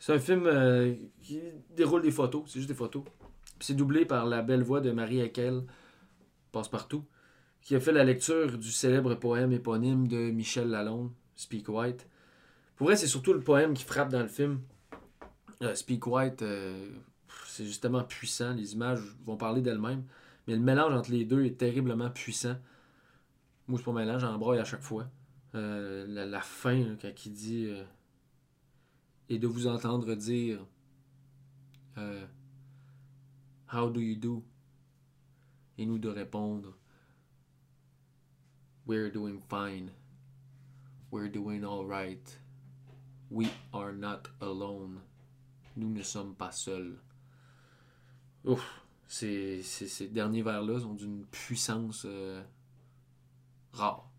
C'est 0.00 0.14
un 0.14 0.18
film 0.18 0.46
euh, 0.46 0.94
qui 1.22 1.40
déroule 1.76 2.00
des 2.00 2.10
photos. 2.10 2.44
C'est 2.46 2.58
juste 2.58 2.70
des 2.70 2.74
photos. 2.74 3.04
C'est 3.60 3.74
doublé 3.74 4.06
par 4.06 4.24
la 4.24 4.40
belle 4.40 4.62
voix 4.62 4.80
de 4.80 4.90
Marie 4.90 5.20
Ekel 5.20 5.62
Passe-Partout 6.50 7.04
qui 7.60 7.76
a 7.76 7.80
fait 7.80 7.92
la 7.92 8.04
lecture 8.04 8.56
du 8.56 8.72
célèbre 8.72 9.14
poème 9.14 9.52
éponyme 9.52 10.08
de 10.08 10.30
Michel 10.30 10.70
Lalonde, 10.70 11.12
Speak 11.36 11.68
White. 11.68 12.08
Pour 12.76 12.86
vrai, 12.86 12.96
c'est 12.96 13.06
surtout 13.06 13.34
le 13.34 13.40
poème 13.40 13.74
qui 13.74 13.84
frappe 13.84 14.08
dans 14.08 14.22
le 14.22 14.28
film. 14.28 14.62
Euh, 15.62 15.74
Speak 15.74 16.06
White, 16.06 16.40
euh, 16.40 16.88
c'est 17.46 17.66
justement 17.66 18.02
puissant. 18.02 18.54
Les 18.54 18.72
images 18.72 19.02
vont 19.26 19.36
parler 19.36 19.60
d'elles-mêmes. 19.60 20.04
Mais 20.48 20.54
le 20.54 20.60
mélange 20.60 20.94
entre 20.94 21.10
les 21.10 21.26
deux 21.26 21.44
est 21.44 21.58
terriblement 21.58 22.08
puissant. 22.08 22.56
Moi, 23.68 23.78
c'est 23.78 23.84
pas 23.84 23.92
mêlant, 23.92 24.18
j'en 24.18 24.38
broye 24.38 24.58
à 24.58 24.64
chaque 24.64 24.80
fois. 24.80 25.06
La, 25.52 26.24
la, 26.24 26.40
fin, 26.40 26.96
quand 27.02 27.26
il 27.26 27.32
dit. 27.34 27.70
Et 29.30 29.38
de 29.38 29.46
vous 29.46 29.66
entendre 29.66 30.14
dire. 30.14 30.58
Euh, 31.96 32.26
How 33.72 33.88
do 33.88 34.00
you 34.00 34.16
do? 34.16 34.42
Et 35.78 35.86
nous 35.86 35.98
de 35.98 36.08
répondre. 36.08 36.74
We're 38.84 39.10
doing 39.10 39.40
fine. 39.48 39.92
We're 41.12 41.28
doing 41.28 41.64
alright. 41.64 42.38
We 43.30 43.48
are 43.72 43.92
not 43.92 44.28
alone. 44.40 45.00
Nous 45.76 45.88
ne 45.88 46.02
sommes 46.02 46.34
pas 46.34 46.50
seuls. 46.50 46.98
Ouf, 48.44 48.82
ces 49.06 49.62
derniers 50.10 50.42
vers-là 50.42 50.80
sont 50.80 50.94
d'une 50.94 51.24
puissance 51.26 52.04
euh, 52.04 52.42
rare. 53.72 54.09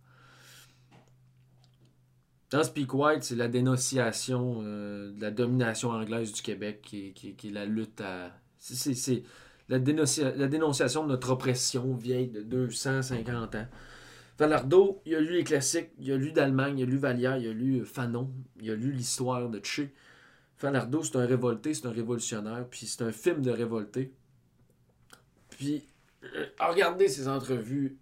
Dans 2.52 2.64
Speak 2.64 2.94
White, 2.94 3.24
c'est 3.24 3.36
la 3.36 3.48
dénonciation 3.48 4.60
euh, 4.62 5.12
de 5.14 5.22
la 5.22 5.32
domination 5.32 5.90
anglaise 5.90 6.34
du 6.34 6.42
Québec 6.42 6.82
qui, 6.82 7.14
est 7.44 7.50
la 7.50 7.66
lutte 7.66 8.02
à. 8.02 8.32
C'est 8.60 9.24
la, 9.70 9.80
dénoncia... 9.80 10.36
la 10.36 10.48
dénonciation 10.48 11.04
de 11.04 11.10
notre 11.10 11.32
oppression 11.32 11.96
vieille 11.96 12.28
de 12.28 12.42
250 12.42 13.56
ans. 13.56 13.68
Valardo, 14.38 15.02
il 15.06 15.16
a 15.16 15.22
lu 15.22 15.38
les 15.38 15.44
classiques, 15.46 15.92
il 15.98 16.12
a 16.12 16.18
lu 16.18 16.34
d'Allemagne, 16.34 16.80
il 16.80 16.84
a 16.84 16.86
lu 16.86 16.98
Vallière, 16.98 17.38
il 17.38 17.48
a 17.48 17.54
lu 17.54 17.86
Fanon, 17.86 18.30
il 18.60 18.70
a 18.70 18.76
lu 18.76 18.92
l'histoire 18.92 19.50
de 19.50 19.60
Tché. 19.60 19.94
Falardeau, 20.58 21.04
c'est 21.04 21.16
un 21.16 21.26
révolté, 21.26 21.74
c'est 21.74 21.88
un 21.88 21.92
révolutionnaire, 21.92 22.68
puis 22.70 22.86
c'est 22.86 23.04
un 23.04 23.12
film 23.12 23.42
de 23.42 23.50
révolté. 23.50 24.14
Puis, 25.50 25.84
euh, 26.24 26.46
regardez 26.60 27.08
ses 27.08 27.28
entrevues, 27.28 27.98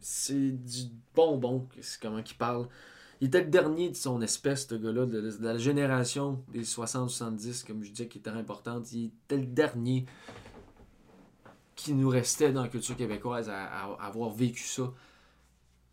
c'est 0.00 0.50
du 0.50 0.90
bonbon, 1.14 1.68
c'est 1.80 2.00
comment 2.00 2.18
il 2.18 2.36
parle. 2.36 2.68
Il 3.20 3.28
était 3.28 3.42
le 3.42 3.50
dernier 3.50 3.88
de 3.90 3.96
son 3.96 4.20
espèce, 4.20 4.66
ce 4.68 4.74
gars-là, 4.74 5.06
de, 5.06 5.32
la 5.40 5.58
génération 5.58 6.44
des 6.48 6.64
60-70, 6.64 7.66
comme 7.66 7.82
je 7.82 7.90
disais, 7.90 8.08
qui 8.08 8.18
était 8.18 8.30
importante. 8.30 8.92
Il 8.92 9.06
était 9.06 9.38
le 9.38 9.46
dernier 9.46 10.06
qui 11.74 11.94
nous 11.94 12.08
restait 12.08 12.52
dans 12.52 12.62
la 12.62 12.68
culture 12.68 12.96
québécoise 12.96 13.48
à, 13.48 13.64
avoir 14.00 14.30
vécu 14.30 14.62
ça. 14.62 14.92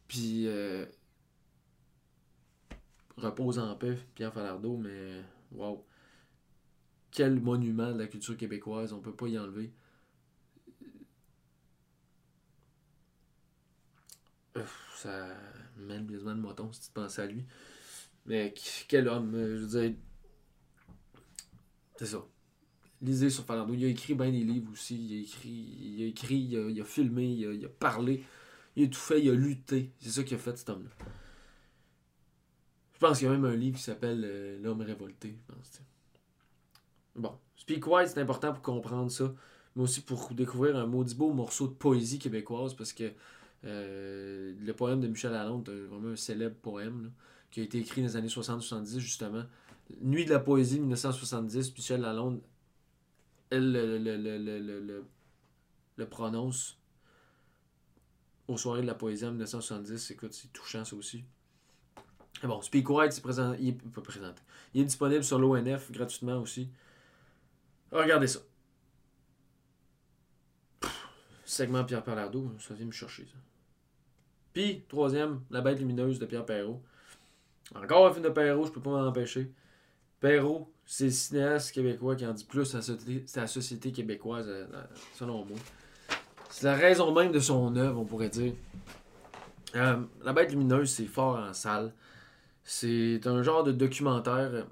Puis, 0.07 0.47
euh, 0.47 0.85
repose 3.17 3.59
en 3.59 3.75
paix, 3.75 3.97
Pierre 4.15 4.33
Falardeau, 4.33 4.77
mais 4.77 5.21
wow 5.51 5.85
quel 7.13 7.39
monument 7.39 7.91
de 7.93 7.99
la 7.99 8.07
culture 8.07 8.35
québécoise, 8.35 8.91
on 8.91 8.99
peut 8.99 9.13
pas 9.13 9.27
y 9.27 9.37
enlever. 9.37 9.71
ça 14.95 15.35
quasiment 15.75 16.35
de 16.35 16.41
moton 16.41 16.71
si 16.71 16.81
tu 16.81 16.91
penses 16.91 17.19
à 17.19 17.25
lui. 17.25 17.45
Mais 18.25 18.53
quel 18.87 19.07
homme, 19.07 19.35
euh, 19.35 19.57
je 19.57 19.65
veux 19.65 19.81
dire. 19.81 19.97
C'est 21.97 22.05
ça. 22.05 22.25
Lisez 23.01 23.29
sur 23.29 23.43
Falando. 23.43 23.73
Il 23.73 23.83
a 23.83 23.87
écrit 23.87 24.13
bien 24.13 24.31
des 24.31 24.43
livres 24.43 24.71
aussi. 24.71 24.95
Il 24.95 25.17
a 25.17 25.21
écrit, 25.21 25.49
il 25.49 26.03
a, 26.03 26.05
écrit, 26.07 26.37
il 26.37 26.81
a, 26.81 26.85
filmé, 26.85 27.25
il 27.25 27.65
a, 27.65 27.69
parlé. 27.69 28.23
Il 28.75 28.85
a 28.85 28.87
tout 28.87 28.99
fait, 28.99 29.21
il 29.21 29.29
a 29.29 29.33
lutté. 29.33 29.91
C'est 29.99 30.09
ça 30.09 30.23
qu'il 30.23 30.35
a 30.35 30.39
fait, 30.39 30.57
cet 30.57 30.69
homme-là. 30.69 30.89
Je 32.93 32.99
pense 32.99 33.19
qu'il 33.19 33.27
y 33.27 33.29
a 33.29 33.33
même 33.33 33.45
un 33.45 33.55
livre 33.55 33.77
qui 33.77 33.83
s'appelle 33.83 34.23
euh, 34.23 34.59
L'homme 34.61 34.81
révolté. 34.81 35.35
Je 35.37 35.53
pense, 35.53 35.81
Bon, 37.15 37.37
Speak 37.57 37.85
White, 37.85 38.09
c'est 38.09 38.21
important 38.21 38.53
pour 38.53 38.61
comprendre 38.61 39.11
ça, 39.11 39.33
mais 39.75 39.83
aussi 39.83 40.01
pour 40.01 40.33
découvrir 40.33 40.77
un 40.77 40.87
maudit 40.87 41.13
beau 41.13 41.31
morceau 41.31 41.67
de 41.67 41.73
poésie 41.73 42.17
québécoise, 42.17 42.73
parce 42.73 42.93
que 42.93 43.11
euh, 43.65 44.53
le 44.59 44.73
poème 44.73 44.99
de 44.99 45.07
Michel 45.07 45.31
Lalonde 45.31 45.69
vraiment 45.69 46.09
un 46.09 46.15
célèbre 46.15 46.55
poème 46.61 47.11
qui 47.51 47.61
a 47.61 47.63
été 47.63 47.77
écrit 47.79 48.01
dans 48.01 48.07
les 48.07 48.15
années 48.15 48.27
60-70, 48.27 48.99
justement. 48.99 49.43
Nuit 50.01 50.25
de 50.25 50.31
la 50.31 50.39
poésie, 50.39 50.79
1970, 50.79 51.73
Michel 51.75 52.01
Lalonde, 52.01 52.41
elle 53.49 53.71
le, 53.71 53.97
le, 53.97 54.17
le, 54.17 55.05
le 55.95 56.09
prononce 56.09 56.77
aux 58.47 58.57
soirées 58.57 58.81
de 58.81 58.87
la 58.87 58.95
poésie 58.95 59.25
en 59.25 59.31
1970. 59.31 60.11
Écoute, 60.11 60.33
c'est 60.33 60.51
touchant 60.51 60.83
ça 60.83 60.95
aussi. 60.95 61.23
bon, 62.43 62.61
Speak 62.61 62.89
White, 62.89 63.21
il, 63.59 63.69
est, 63.69 64.01
présent. 64.01 64.33
il 64.73 64.81
est 64.81 64.85
disponible 64.85 65.23
sur 65.23 65.39
l'ONF 65.39 65.91
gratuitement 65.91 66.39
aussi. 66.41 66.69
Regardez 67.91 68.27
ça. 68.27 68.39
Segment 71.53 71.83
Pierre 71.83 72.03
Palardo, 72.03 72.51
ça 72.59 72.73
vient 72.73 72.85
me 72.85 72.91
chercher 72.91 73.23
ça. 73.23 73.37
Puis, 74.53 74.83
troisième, 74.87 75.41
La 75.49 75.61
bête 75.61 75.79
lumineuse 75.79 76.19
de 76.19 76.25
Pierre 76.25 76.45
Perrault. 76.45 76.81
Encore 77.75 78.07
un 78.07 78.11
film 78.11 78.23
de 78.23 78.29
Perrault, 78.29 78.65
je 78.65 78.71
peux 78.71 78.81
pas 78.81 78.91
m'en 78.91 79.07
empêcher. 79.07 79.51
Perrault, 80.19 80.71
c'est 80.85 81.05
le 81.05 81.11
cinéaste 81.11 81.71
québécois 81.71 82.15
qui 82.15 82.25
en 82.25 82.33
dit 82.33 82.45
plus 82.45 82.73
à 82.75 82.79
la 83.41 83.47
société, 83.47 83.91
québécoise, 83.91 84.45
euh, 84.47 84.65
selon 85.15 85.45
moi. 85.45 85.57
C'est 86.49 86.65
la 86.65 86.75
raison 86.75 87.11
même 87.13 87.31
de 87.31 87.39
son 87.39 87.75
œuvre, 87.75 87.99
on 87.99 88.05
pourrait 88.05 88.29
dire. 88.29 88.53
Euh, 89.75 89.97
la 90.23 90.33
bête 90.33 90.51
lumineuse, 90.51 90.91
c'est 90.91 91.07
fort 91.07 91.37
en 91.37 91.53
salle. 91.53 91.93
C'est 92.63 93.25
un 93.25 93.41
genre 93.41 93.63
de 93.63 93.71
documentaire 93.71 94.51
euh, 94.53 94.63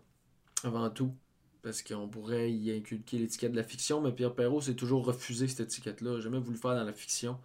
avant 0.64 0.90
tout 0.90 1.14
parce 1.62 1.82
qu'on 1.84 2.08
pourrait 2.08 2.52
y 2.52 2.72
inculquer 2.72 3.18
l'étiquette 3.18 3.52
de 3.52 3.58
la 3.58 3.64
fiction, 3.64 4.02
mais 4.02 4.12
Pierre 4.12 4.34
Perrault 4.34 4.62
s'est 4.62 4.76
toujours 4.76 5.06
refusé 5.06 5.48
cette 5.48 5.62
étiquette-là. 5.62 6.20
jamais 6.20 6.40
voulu 6.40 6.58
faire 6.58 6.76
dans 6.76 6.84
la 6.84 6.94
fiction. 6.94 7.38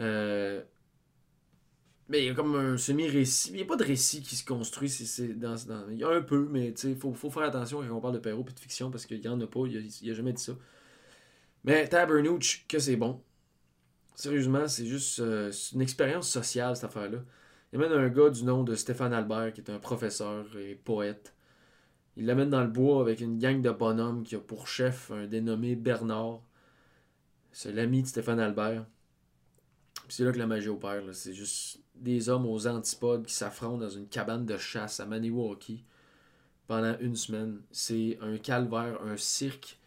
Euh, 0.00 0.62
mais 2.08 2.20
il 2.22 2.26
y 2.26 2.30
a 2.30 2.34
comme 2.34 2.54
un 2.56 2.76
semi-récit. 2.76 3.50
Il 3.50 3.56
n'y 3.56 3.62
a 3.62 3.66
pas 3.66 3.76
de 3.76 3.84
récit 3.84 4.22
qui 4.22 4.36
se 4.36 4.44
construit. 4.44 4.90
dans, 5.36 5.56
Il 5.90 5.98
y 5.98 6.04
a 6.04 6.08
un 6.10 6.22
peu, 6.22 6.48
mais 6.50 6.68
il 6.68 6.96
faut, 6.96 7.14
faire 7.14 7.42
attention 7.42 7.80
quand 7.80 7.94
on 7.94 8.00
parle 8.00 8.14
de 8.14 8.18
Perrault 8.18 8.44
et 8.48 8.52
de 8.52 8.60
fiction 8.60 8.90
parce 8.90 9.06
qu'il 9.06 9.20
n'y 9.20 9.28
en 9.28 9.40
a 9.40 9.46
pas. 9.46 9.60
Il 9.66 9.78
n'a 9.78 10.12
a 10.12 10.14
jamais 10.14 10.32
dit 10.32 10.42
ça. 10.42 10.52
Mais 11.64 11.88
Tabernouch, 11.88 12.66
que 12.68 12.78
c'est 12.78 12.96
bon. 12.96 13.22
Sérieusement, 14.14 14.68
c'est 14.68 14.86
juste 14.86 15.20
euh, 15.20 15.50
une 15.72 15.80
expérience 15.80 16.30
sociale, 16.30 16.76
cette 16.76 16.84
affaire-là. 16.84 17.18
Il 17.72 17.80
y 17.80 17.82
a 17.82 17.88
même 17.88 17.98
un 17.98 18.08
gars 18.08 18.30
du 18.30 18.44
nom 18.44 18.62
de 18.62 18.74
Stéphane 18.74 19.12
Albert 19.12 19.52
qui 19.54 19.60
est 19.60 19.70
un 19.70 19.78
professeur 19.78 20.46
et 20.56 20.76
poète 20.76 21.34
il 22.16 22.26
l'amène 22.26 22.50
dans 22.50 22.62
le 22.62 22.68
bois 22.68 23.00
avec 23.00 23.20
une 23.20 23.38
gang 23.38 23.60
de 23.60 23.70
bonhommes 23.70 24.22
qui 24.22 24.36
a 24.36 24.38
pour 24.38 24.68
chef 24.68 25.10
un 25.10 25.26
dénommé 25.26 25.74
Bernard. 25.74 26.40
C'est 27.52 27.72
l'ami 27.72 28.02
de 28.02 28.06
Stéphane 28.06 28.40
Albert. 28.40 28.84
c'est 30.08 30.24
là 30.24 30.32
que 30.32 30.38
la 30.38 30.46
magie 30.46 30.68
opère. 30.68 31.02
C'est 31.12 31.34
juste 31.34 31.80
des 31.94 32.28
hommes 32.28 32.46
aux 32.46 32.66
antipodes 32.66 33.26
qui 33.26 33.34
s'affrontent 33.34 33.78
dans 33.78 33.90
une 33.90 34.06
cabane 34.06 34.46
de 34.46 34.56
chasse 34.56 35.00
à 35.00 35.06
Maniwaki 35.06 35.84
pendant 36.66 36.96
une 37.00 37.16
semaine. 37.16 37.60
C'est 37.70 38.18
un 38.20 38.38
calvaire, 38.38 39.00
un 39.02 39.16
cirque. 39.16 39.78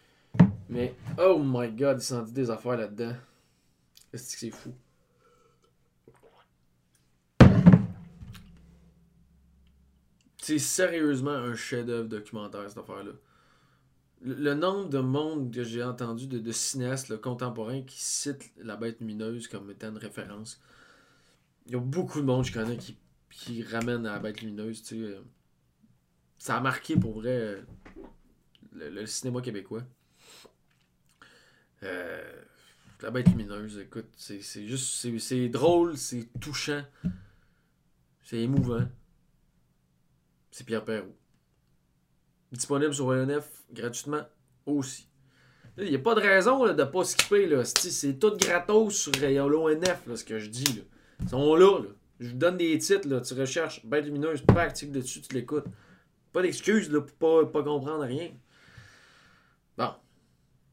Mais 0.70 0.96
oh 1.18 1.42
my 1.44 1.72
god, 1.72 1.98
il 2.00 2.04
s'en 2.04 2.24
dit 2.24 2.34
des 2.34 2.50
affaires 2.50 2.78
là-dedans. 2.78 3.16
C'est 4.14 4.52
fou? 4.52 4.74
C'est 10.48 10.60
sérieusement 10.60 11.32
un 11.32 11.56
chef-d'œuvre 11.56 12.08
documentaire, 12.08 12.70
cette 12.70 12.78
affaire-là. 12.78 13.12
Le, 14.22 14.54
nombre 14.54 14.88
de 14.88 15.00
monde 15.00 15.54
que 15.54 15.62
j'ai 15.62 15.84
entendu 15.84 16.26
de, 16.26 16.52
cinéastes 16.54 17.20
contemporains 17.20 17.82
qui 17.82 18.02
citent 18.02 18.54
La 18.56 18.78
Bête 18.78 19.02
Lumineuse 19.02 19.50
comme 19.50 19.70
étant 19.70 19.90
une 19.90 19.98
référence. 19.98 20.62
Il 21.66 21.74
y 21.74 21.76
a 21.76 21.80
beaucoup 21.82 22.22
de 22.22 22.26
monde 22.26 22.44
que 22.44 22.48
je 22.48 22.54
connais 22.54 22.78
qui, 22.78 23.62
ramène 23.62 24.04
La 24.04 24.20
Bête 24.20 24.40
Lumineuse. 24.40 24.84
Sais, 24.84 25.20
ça 26.38 26.56
a 26.56 26.62
marqué 26.62 26.96
pour 26.96 27.20
vrai 27.20 27.38
euh, 27.38 27.62
le, 28.72 29.06
cinéma 29.06 29.42
québécois. 29.42 29.84
Euh, 31.84 32.42
la 33.02 33.12
Bête 33.12 33.28
Lumineuse, 33.28 33.80
écoute, 33.80 34.08
c'est 34.16 34.40
juste. 34.66 35.10
C'est 35.20 35.50
drôle, 35.50 35.98
c'est 35.98 36.30
touchant, 36.40 36.86
c'est 38.24 38.40
émouvant 38.40 38.88
c'est 40.58 40.64
Pierre 40.64 40.84
Perrault. 40.84 41.16
Disponible 42.52 42.92
sur 42.92 43.06
ONF 43.06 43.48
gratuitement 43.72 44.24
aussi. 44.66 45.08
Il 45.78 45.88
n'y 45.88 45.96
a 45.96 46.00
pas 46.00 46.16
de 46.16 46.22
raison 46.22 46.66
de 46.66 46.74
ne 46.74 46.84
pas 46.84 47.04
skipper. 47.04 47.64
C'est 47.64 48.18
tout 48.18 48.36
gratos 48.36 48.96
sur 48.96 49.12
l'ONF, 49.22 50.02
ce 50.16 50.24
que 50.24 50.40
je 50.40 50.50
dis. 50.50 50.64
Là. 50.64 50.82
Ils 51.22 51.30
sont 51.30 51.56
là, 51.56 51.82
Je 52.20 52.30
vous 52.30 52.38
donne 52.38 52.58
des 52.58 52.76
titres. 52.80 53.08
Là. 53.08 53.22
Tu 53.22 53.36
recherches 53.36 53.86
Bête 53.86 54.06
lumineuse, 54.06 54.42
pas 54.42 54.64
article 54.64 54.94
dessus, 54.94 55.22
tu 55.22 55.36
l'écoutes. 55.36 55.68
Pas 56.34 56.42
d'excuses 56.42 56.90
pour 56.90 57.46
pas, 57.46 57.52
pas 57.52 57.64
comprendre 57.64 58.06
rien. 58.06 58.32
Bon. 59.78 59.92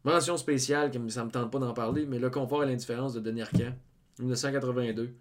Mention 0.03 0.39
spéciale, 0.39 0.93
ça 1.11 1.25
me 1.27 1.31
tente 1.31 1.51
pas 1.53 1.59
d'en 1.59 1.75
parler, 1.75 2.07
mais 2.07 2.19
Le 2.19 2.31
confort 2.31 2.63
et 2.63 2.67
l'indifférence 2.67 3.13
de 3.13 3.21
Denis 3.21 3.43
Arcand, 3.43 3.75
1982. 4.19 5.15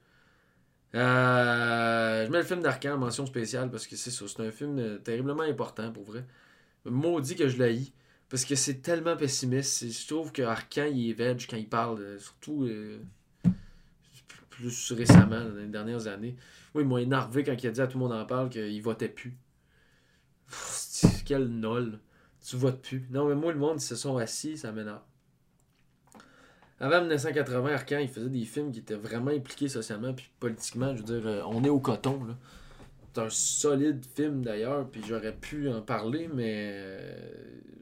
Euh, 0.96 2.26
je 2.26 2.32
mets 2.32 2.38
le 2.40 2.44
film 2.44 2.62
d'Arcan 2.62 2.94
en 2.94 2.98
mention 2.98 3.26
spéciale 3.26 3.72
parce 3.72 3.88
que 3.88 3.96
c'est 3.96 4.12
ça. 4.12 4.26
C'est 4.28 4.42
un 4.42 4.52
film 4.52 4.78
euh, 4.80 4.98
terriblement 4.98 5.44
important 5.44 5.92
pour 5.92 6.04
vrai. 6.04 6.26
Maudit 6.86 7.36
que 7.36 7.48
je 7.48 7.58
l'ai 7.58 7.92
parce 8.30 8.46
que 8.46 8.56
c'est 8.56 8.82
tellement 8.82 9.18
pessimiste. 9.18 9.90
Je 9.90 10.08
trouve 10.08 10.32
que 10.32 10.44
il 10.92 11.10
est 11.10 11.14
veg 11.14 11.46
quand 11.50 11.58
il 11.58 11.68
parle. 11.68 12.00
Euh, 12.00 12.20
surtout. 12.20 12.70
plus 14.50 14.92
récemment, 14.92 15.46
dans 15.46 15.56
les 15.56 15.68
dernières 15.68 16.08
années. 16.08 16.36
Oui, 16.76 16.84
il 16.84 16.90
m'a 16.90 17.02
énervé 17.02 17.44
quand 17.44 17.54
il 17.54 17.68
a 17.68 17.72
dit 17.72 17.82
à 17.82 17.88
tout 17.88 17.98
le 17.98 18.04
monde 18.04 18.14
en 18.14 18.26
parle 18.26 18.50
qu'il 18.50 18.82
votait 18.82 19.10
plus. 19.10 19.36
Pff, 20.48 21.24
quel 21.26 21.48
nol. 21.48 22.00
Tu 22.46 22.58
votes 22.58 22.82
plus. 22.82 23.08
Non, 23.10 23.28
mais 23.28 23.36
moi, 23.36 23.54
le 23.54 23.60
monde, 23.60 23.78
ils 23.78 23.86
se 23.86 23.96
sont 23.96 24.18
assis, 24.18 24.58
ça 24.58 24.72
m'énerve. 24.72 25.02
Avant 26.84 27.00
1980, 27.00 27.74
Arcan, 27.76 28.00
il 28.00 28.10
faisait 28.10 28.28
des 28.28 28.44
films 28.44 28.74
qui 28.74 28.80
étaient 28.80 28.96
vraiment 28.96 29.32
impliqués 29.32 29.70
socialement 29.70 30.14
puis 30.14 30.30
politiquement. 30.38 30.94
Je 30.94 31.02
veux 31.02 31.18
dire, 31.18 31.26
euh, 31.26 31.42
on 31.46 31.64
est 31.64 31.70
au 31.70 31.80
coton, 31.80 32.26
là. 32.26 32.36
C'est 33.14 33.22
un 33.22 33.30
solide 33.30 34.04
film 34.18 34.44
d'ailleurs, 34.44 34.90
puis 34.90 35.02
j'aurais 35.08 35.34
pu 35.34 35.70
en 35.70 35.82
parler, 35.82 36.28
mais. 36.28 36.72
euh, 36.74 37.32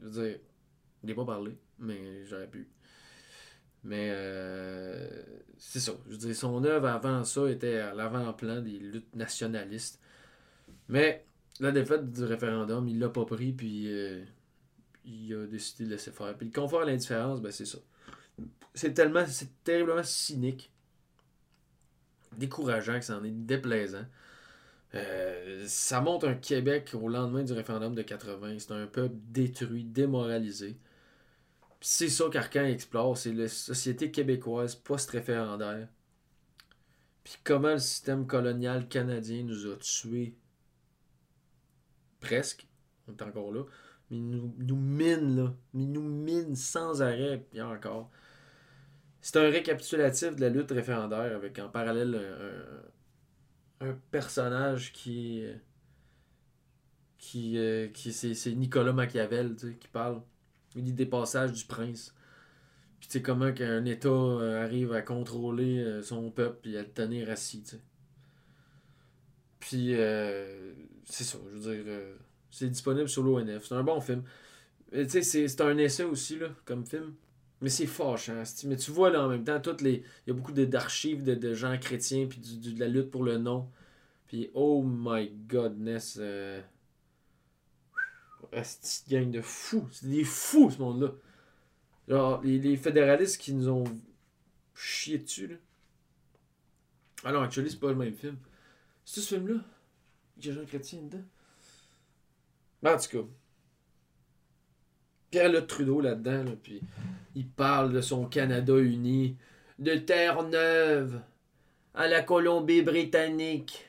je 0.02 0.06
veux 0.06 0.22
dire, 0.22 0.38
il 1.02 1.08
n'est 1.08 1.14
pas 1.16 1.24
parlé, 1.24 1.56
mais 1.80 2.24
j'aurais 2.26 2.46
pu. 2.46 2.68
Mais 3.82 4.10
euh, 4.12 5.08
c'est 5.58 5.80
ça. 5.80 5.94
Je 6.06 6.12
veux 6.12 6.18
dire, 6.18 6.36
son 6.36 6.62
œuvre 6.62 6.86
avant 6.86 7.24
ça 7.24 7.50
était 7.50 7.78
à 7.78 7.94
l'avant-plan 7.94 8.60
des 8.60 8.78
luttes 8.78 9.16
nationalistes. 9.16 10.00
Mais 10.88 11.24
la 11.58 11.72
défaite 11.72 12.12
du 12.12 12.22
référendum, 12.22 12.86
il 12.86 13.00
l'a 13.00 13.08
pas 13.08 13.24
pris, 13.24 13.50
puis 13.50 13.88
il 15.04 15.34
a 15.34 15.46
décidé 15.48 15.86
de 15.86 15.90
laisser 15.90 16.12
faire. 16.12 16.36
Puis 16.36 16.46
le 16.46 16.52
confort 16.52 16.82
à 16.82 16.84
l'indifférence, 16.84 17.40
ben 17.42 17.50
c'est 17.50 17.66
ça. 17.66 17.78
C'est 18.74 18.94
tellement, 18.94 19.26
c'est 19.26 19.62
terriblement 19.64 20.02
cynique, 20.02 20.72
décourageant 22.36 22.98
que 22.98 23.04
ça 23.04 23.18
en 23.18 23.24
est 23.24 23.30
déplaisant. 23.30 24.06
Euh, 24.94 25.64
ça 25.66 26.00
montre 26.00 26.28
un 26.28 26.34
Québec 26.34 26.90
au 26.94 27.08
lendemain 27.08 27.42
du 27.42 27.52
référendum 27.52 27.94
de 27.94 28.02
80. 28.02 28.58
C'est 28.58 28.72
un 28.72 28.86
peuple 28.86 29.14
détruit, 29.28 29.84
démoralisé. 29.84 30.76
C'est 31.80 32.08
ça 32.08 32.26
qu'Arcan 32.30 32.64
explore, 32.64 33.16
c'est 33.16 33.32
la 33.32 33.48
société 33.48 34.10
québécoise 34.10 34.76
post-référendaire. 34.76 35.88
Puis 37.24 37.36
comment 37.44 37.72
le 37.72 37.78
système 37.78 38.26
colonial 38.26 38.88
canadien 38.88 39.42
nous 39.44 39.66
a 39.66 39.76
tués. 39.76 40.34
Presque. 42.20 42.66
On 43.08 43.12
est 43.12 43.22
encore 43.22 43.52
là. 43.52 43.64
Il 44.12 44.30
nous, 44.30 44.54
nous 44.58 44.76
mine, 44.76 45.36
là. 45.36 45.54
Il 45.74 45.90
nous 45.90 46.02
mine 46.02 46.54
sans 46.54 47.02
arrêt, 47.02 47.44
puis 47.50 47.60
encore. 47.60 48.10
C'est 49.20 49.36
un 49.38 49.50
récapitulatif 49.50 50.36
de 50.36 50.42
la 50.42 50.48
lutte 50.48 50.70
référendaire 50.70 51.34
avec 51.34 51.58
en 51.58 51.68
parallèle 51.68 52.14
un, 53.80 53.88
un 53.88 53.98
personnage 54.10 54.92
qui 54.92 55.44
qui, 57.18 57.56
euh, 57.56 57.86
qui 57.88 58.12
c'est, 58.12 58.52
Nicolas 58.52 58.92
Machiavel 58.92 59.54
tu 59.56 59.68
sais, 59.68 59.74
qui 59.76 59.88
parle 59.88 60.20
il 60.74 60.82
dit 60.82 60.92
des 60.92 61.06
passages 61.06 61.52
du 61.52 61.64
prince 61.64 62.14
puis 62.98 63.08
tu 63.08 63.12
sais 63.12 63.22
comment 63.22 63.52
qu'un 63.52 63.84
état 63.84 64.08
euh, 64.08 64.64
arrive 64.64 64.92
à 64.92 65.02
contrôler 65.02 65.78
euh, 65.78 66.02
son 66.02 66.30
peuple 66.30 66.68
et 66.68 66.78
à 66.78 66.82
le 66.82 66.90
tenir 66.90 67.30
assis 67.30 67.62
tu 67.62 67.76
sais. 67.76 67.82
puis 69.60 69.94
euh, 69.94 70.74
c'est 71.04 71.24
ça 71.24 71.38
je 71.52 71.58
veux 71.58 71.82
dire 71.82 71.94
c'est 72.52 72.68
disponible 72.68 73.08
sur 73.08 73.24
l'ONF 73.24 73.64
c'est 73.66 73.74
un 73.74 73.82
bon 73.82 74.00
film 74.00 74.22
tu 74.92 75.08
sais 75.08 75.22
c'est, 75.22 75.60
un 75.60 75.76
essai 75.78 76.04
aussi 76.04 76.38
là 76.38 76.48
comme 76.64 76.86
film 76.86 77.14
mais 77.60 77.68
c'est 77.68 77.86
fâchant 77.86 78.38
asti. 78.38 78.68
mais 78.68 78.76
tu 78.76 78.92
vois 78.92 79.10
là 79.10 79.24
en 79.24 79.28
même 79.28 79.42
temps 79.44 79.60
toutes 79.60 79.80
les 79.80 80.04
il 80.26 80.28
y 80.28 80.30
a 80.30 80.34
beaucoup 80.34 80.52
d'archives 80.52 81.24
de, 81.24 81.34
de 81.34 81.54
gens 81.54 81.76
chrétiens 81.78 82.26
puis 82.28 82.38
du- 82.38 82.58
du- 82.58 82.74
de 82.74 82.80
la 82.80 82.88
lutte 82.88 83.10
pour 83.10 83.24
le 83.24 83.38
nom 83.38 83.68
puis, 84.32 84.50
oh 84.54 84.82
my 84.82 85.28
godness. 85.46 86.16
Euh... 86.18 86.62
Asti 88.50 89.04
de 89.10 89.20
gang 89.20 89.30
de 89.30 89.42
fous. 89.42 89.86
C'est 89.92 90.08
des 90.08 90.24
fous, 90.24 90.70
ce 90.70 90.78
monde-là. 90.78 91.12
Genre, 92.08 92.42
les, 92.42 92.58
les 92.58 92.78
fédéralistes 92.78 93.38
qui 93.38 93.52
nous 93.52 93.68
ont 93.68 93.84
chié 94.74 95.18
dessus, 95.18 95.48
là. 95.48 95.56
Ah 97.24 97.32
non, 97.32 97.42
actually, 97.42 97.70
c'est 97.70 97.78
pas 97.78 97.90
le 97.90 97.94
même 97.94 98.14
film. 98.14 98.38
C'est 99.04 99.20
ce 99.20 99.34
film-là? 99.34 99.60
Il 100.38 100.46
y 100.46 100.48
a 100.48 100.54
Jean 100.54 100.64
Chrétien 100.64 101.02
dedans? 101.02 101.24
Ben, 102.82 102.94
en 102.94 102.98
tout 102.98 103.18
cas. 103.18 103.28
Pierre-Luc 105.30 105.66
Trudeau 105.66 106.00
là-dedans, 106.00 106.44
là, 106.44 106.50
puis 106.62 106.82
il 107.34 107.48
parle 107.48 107.92
de 107.92 108.00
son 108.00 108.26
Canada 108.26 108.76
uni, 108.76 109.36
de 109.78 109.94
Terre-Neuve 109.94 111.20
à 111.94 112.06
la 112.06 112.22
Colombie-Britannique 112.22 113.86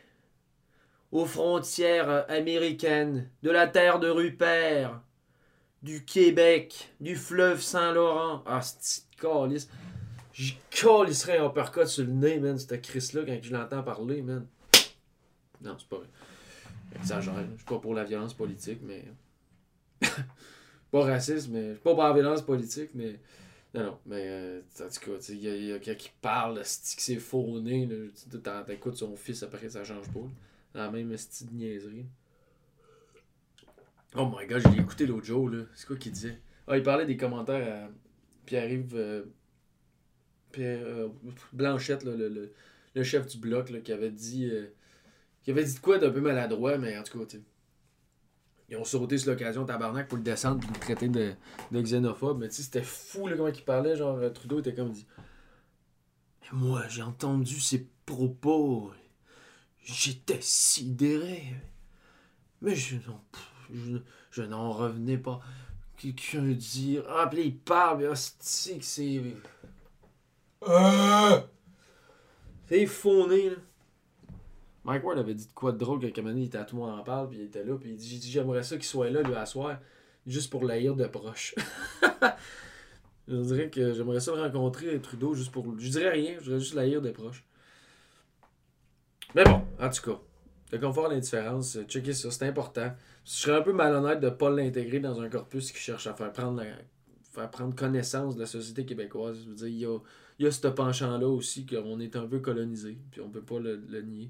aux 1.12 1.26
frontières 1.26 2.10
euh, 2.10 2.24
américaines, 2.28 3.30
de 3.44 3.52
la 3.52 3.68
terre 3.68 4.00
de 4.00 4.10
Rupert, 4.10 5.02
du 5.84 6.04
Québec, 6.06 6.92
du 7.00 7.16
fleuve 7.16 7.62
Saint-Laurent. 7.62 8.42
Ah, 8.48 8.62
c'est 8.62 9.04
calice. 9.22 9.70
J'y 10.34 10.58
calisserais 10.72 11.38
un 11.38 11.46
uppercut 11.46 11.86
sur 11.86 12.06
le 12.06 12.12
nez, 12.14 12.40
man, 12.40 12.58
cette 12.58 12.82
Chris-là, 12.82 13.22
quand 13.26 13.38
je 13.42 13.54
l'entends 13.54 13.84
parler, 13.84 14.24
man. 14.24 14.48
Non, 15.62 15.76
c'est 15.78 15.88
pas 15.88 15.98
vrai. 15.98 16.08
Exagère. 16.96 17.34
Je 17.52 17.58
suis 17.58 17.66
pas 17.66 17.80
pour 17.80 17.94
la 17.94 18.04
violence 18.04 18.34
politique, 18.34 18.80
mais. 18.84 19.06
pas 20.92 21.02
raciste, 21.02 21.50
mais. 21.50 21.70
Je 21.70 21.74
suis 21.74 21.84
pas 21.84 21.94
pour 21.94 22.04
la 22.04 22.14
violence 22.14 22.42
politique, 22.42 22.92
mais. 22.94 23.20
Non, 23.74 23.84
non, 23.84 24.00
mais 24.06 24.28
euh, 24.28 24.62
en 24.82 24.88
tout 24.88 25.12
cas, 25.12 25.26
il 25.30 25.44
y 25.44 25.72
a, 25.72 25.80
quelqu'un 25.80 25.96
qui 25.96 26.12
parle, 26.22 26.62
c'est 26.64 26.96
que 26.96 27.02
c'est 27.02 28.40
t'en- 28.44 28.64
t'écoutes 28.64 28.98
son 28.98 29.16
fils 29.16 29.42
après, 29.42 29.68
ça 29.68 29.84
change 29.84 30.08
pas. 30.12 30.30
La 30.76 30.92
même 30.92 31.16
style 31.18 31.50
de 31.50 31.56
niaiserie. 31.56 32.06
Oh 34.16 34.28
my 34.28 34.46
god, 34.46 34.62
je 34.62 34.68
l'ai 34.70 34.80
écouté 34.80 35.08
l'autre 35.08 35.26
jour, 35.26 35.50
là. 35.50 35.64
C'est 35.74 35.88
quoi 35.88 35.96
qu'il 35.96 36.12
disait? 36.12 36.40
Ah, 36.68 36.78
il 36.78 36.84
parlait 36.84 37.08
des 37.08 37.18
commentaires 37.18 37.86
à 37.86 37.90
Pierre-Yves 38.46 38.96
euh, 38.96 39.24
Pierre, 40.52 40.84
euh, 40.86 41.10
Blanchette, 41.52 42.04
là, 42.04 42.16
le, 42.16 42.30
le, 42.30 42.54
le 42.94 43.04
chef 43.04 43.26
du 43.26 43.40
bloc, 43.40 43.72
là, 43.72 43.80
qui 43.80 43.92
avait 43.92 44.12
dit. 44.12 44.52
Euh, 45.44 45.46
qui 45.46 45.52
avait 45.52 45.64
dit 45.64 45.80
quoi 45.80 46.00
d'un 46.00 46.10
peu 46.10 46.22
maladroit, 46.22 46.78
mais 46.78 46.98
en 46.98 47.04
tout 47.04 47.20
cas, 47.20 47.26
tu 47.26 47.38
sais. 47.38 47.44
Ils 48.70 48.78
ont 48.78 48.86
sauté 48.86 49.18
sur 49.18 49.32
l'occasion, 49.32 49.66
tabarnak, 49.66 50.08
pour 50.08 50.18
le 50.18 50.24
descendre 50.24 50.60
puis 50.60 50.70
le 50.74 50.80
traiter 50.80 51.08
de, 51.08 51.36
xénophobe. 51.72 52.40
Mais 52.40 52.50
tu 52.50 52.56
sais, 52.56 52.64
c'était 52.64 52.82
fou, 52.82 53.28
là, 53.28 53.36
comment 53.36 53.50
il 53.50 53.64
parlait. 53.64 53.96
Genre, 53.96 54.18
euh, 54.18 54.30
Trudeau 54.30 54.60
était 54.60 54.74
comme 54.74 54.92
dit. 54.92 55.06
Et 56.46 56.56
moi, 56.56 56.88
j'ai 56.88 57.04
entendu 57.04 57.60
ces 57.60 57.88
propos. 58.06 58.92
J'étais 59.84 60.40
sidéré. 60.42 61.44
Mais 62.62 62.76
je 62.76 62.96
n'en, 62.96 63.22
je, 63.72 63.98
je 64.32 64.42
n'en 64.42 64.72
revenais 64.72 65.18
pas. 65.18 65.42
Quelqu'un 65.98 66.42
dire. 66.42 67.04
Ah, 67.10 67.28
puis 67.30 67.44
il 67.44 67.58
parle, 67.58 68.00
mais 68.00 68.08
c'est. 68.16 68.82
C'est 68.82 69.22
fauné, 72.88 73.50
là. 73.50 73.56
Mike 74.86 75.04
Ward 75.04 75.18
avait 75.18 75.34
dit 75.34 75.48
de 75.48 75.54
quoi 75.54 75.72
de 75.72 75.78
drôle 75.78 76.02
quand 76.02 76.12
Kamani 76.12 76.46
était 76.46 76.58
à 76.58 76.66
tout 76.66 76.76
le 76.76 76.82
monde 76.82 77.00
en 77.00 77.04
parle, 77.04 77.30
puis 77.30 77.40
il 77.40 77.46
était 77.46 77.64
là, 77.64 77.78
puis 77.78 77.92
il 77.92 77.96
dit 77.96 78.08
J'ai 78.08 78.18
dit, 78.18 78.32
J'aimerais 78.32 78.64
ça 78.64 78.76
qu'il 78.76 78.86
soit 78.86 79.10
là, 79.10 79.22
lui, 79.22 79.34
à 79.34 79.46
soir, 79.46 79.80
juste 80.28 80.50
pour 80.50 80.66
l'haïr 80.66 80.96
de 80.96 81.06
proche. 81.06 81.56
je 83.28 83.36
dirais 83.36 83.70
que 83.70 83.94
j'aimerais 83.94 84.20
ça 84.20 84.34
rencontrer, 84.34 85.00
Trudeau, 85.00 85.34
juste 85.34 85.52
pour. 85.52 85.66
Je 85.80 85.90
dirais 85.90 86.10
rien, 86.10 86.36
je 86.40 86.46
dirais 86.46 86.60
juste 86.60 86.74
l'haïr 86.74 87.02
de 87.02 87.12
proche. 87.12 87.46
Mais 89.36 89.46
bon, 89.46 89.62
en 89.80 89.90
tout 89.90 90.12
cas, 90.12 90.20
le 90.72 90.80
confort 90.80 91.08
l'indifférence, 91.08 91.78
checker 91.88 92.14
ça, 92.14 92.30
c'est 92.30 92.46
important. 92.46 92.92
Je 93.26 93.32
serais 93.32 93.58
un 93.58 93.62
peu 93.62 93.74
malhonnête 93.74 94.20
de 94.20 94.26
ne 94.26 94.32
pas 94.32 94.50
l'intégrer 94.50 95.00
dans 95.00 95.22
un 95.22 95.30
corpus 95.30 95.72
qui 95.72 95.80
cherche 95.80 96.08
à 96.08 96.14
faire 96.14 96.32
prendre, 96.34 96.62
faire 97.32 97.50
prendre 97.50 97.74
connaissance 97.74 98.36
de 98.36 98.42
la 98.42 98.46
société 98.48 98.86
québécoise. 98.86 99.40
Je 99.44 99.50
veux 99.50 99.56
dire, 99.56 99.68
il 99.68 99.80
y 99.80 99.86
a, 99.86 99.98
y 100.40 100.46
a 100.46 100.52
ce 100.52 100.68
penchant-là 100.68 101.28
aussi 101.28 101.66
qu'on 101.66 102.02
est 102.02 102.18
un 102.18 102.28
peu 102.28 102.40
colonisé, 102.40 102.98
puis 103.12 103.22
on 103.22 103.30
peut 103.30 103.42
pas 103.42 103.60
le 103.60 104.02
nier. 104.02 104.30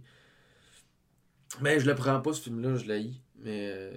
Mais 1.62 1.80
je 1.80 1.86
le 1.86 1.96
prends 1.96 2.20
pas, 2.22 2.34
ce 2.34 2.42
film-là, 2.42 2.76
je 2.76 2.88
l'haïs. 2.88 3.16
Mais 3.38 3.72
euh, 3.72 3.92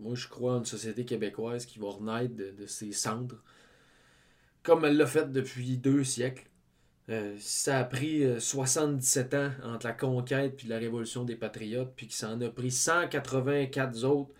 moi, 0.00 0.14
je 0.14 0.28
crois 0.28 0.54
en 0.54 0.58
une 0.58 0.64
société 0.64 1.04
québécoise 1.04 1.66
qui 1.66 1.78
va 1.78 1.90
renaître 1.90 2.34
de, 2.34 2.66
ses 2.66 2.92
cendres, 2.92 3.42
comme 4.62 4.84
elle 4.84 4.96
l'a 4.96 5.06
fait 5.06 5.30
depuis 5.30 5.76
deux 5.76 6.04
siècles. 6.04 6.46
Euh, 7.10 7.36
ça 7.38 7.80
a 7.80 7.84
pris 7.84 8.24
euh, 8.24 8.38
77 8.38 9.34
ans 9.34 9.50
entre 9.64 9.86
la 9.86 9.92
conquête 9.92 10.56
puis 10.56 10.68
la 10.68 10.78
révolution 10.78 11.24
des 11.24 11.36
patriotes, 11.36 11.92
puis 11.96 12.06
que 12.08 12.14
ça 12.14 12.30
en 12.30 12.40
a 12.40 12.48
pris 12.48 12.70
184 12.70 14.04
autres 14.04 14.32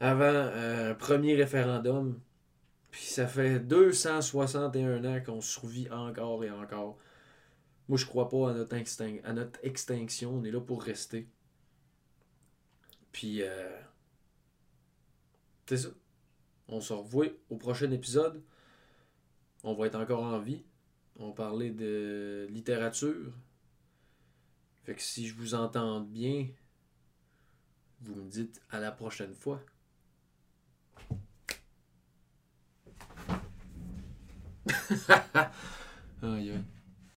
avant 0.00 0.24
euh, 0.24 0.92
un 0.92 0.94
premier 0.94 1.34
référendum. 1.34 2.20
Puis 2.90 3.04
ça 3.04 3.26
fait 3.26 3.60
261 3.60 5.04
ans 5.04 5.20
qu'on 5.24 5.40
survit 5.40 5.88
encore 5.90 6.44
et 6.44 6.50
encore. 6.50 6.98
Moi, 7.88 7.98
je 7.98 8.06
crois 8.06 8.28
pas 8.28 8.50
à 8.50 8.52
notre 8.54 8.76
extinction. 9.62 10.34
On 10.34 10.44
est 10.44 10.50
là 10.50 10.60
pour 10.60 10.82
rester. 10.82 11.28
Puis, 13.12 13.42
euh, 13.42 13.80
c'est 15.66 15.76
ça. 15.76 15.88
On 16.68 16.80
se 16.80 16.92
revoit 16.92 17.26
au 17.48 17.56
prochain 17.56 17.90
épisode. 17.90 18.42
On 19.62 19.74
va 19.74 19.86
être 19.86 19.96
encore 19.96 20.22
en 20.22 20.38
vie. 20.38 20.64
On 21.16 21.28
va 21.28 21.34
parler 21.34 21.70
de 21.70 22.46
littérature. 22.50 23.32
Fait 24.84 24.94
que 24.94 25.02
si 25.02 25.26
je 25.28 25.34
vous 25.34 25.54
entends 25.54 26.00
bien, 26.00 26.48
vous 28.00 28.14
me 28.14 28.30
dites 28.30 28.62
à 28.70 28.80
la 28.80 28.90
prochaine 28.92 29.34
fois. 29.34 29.60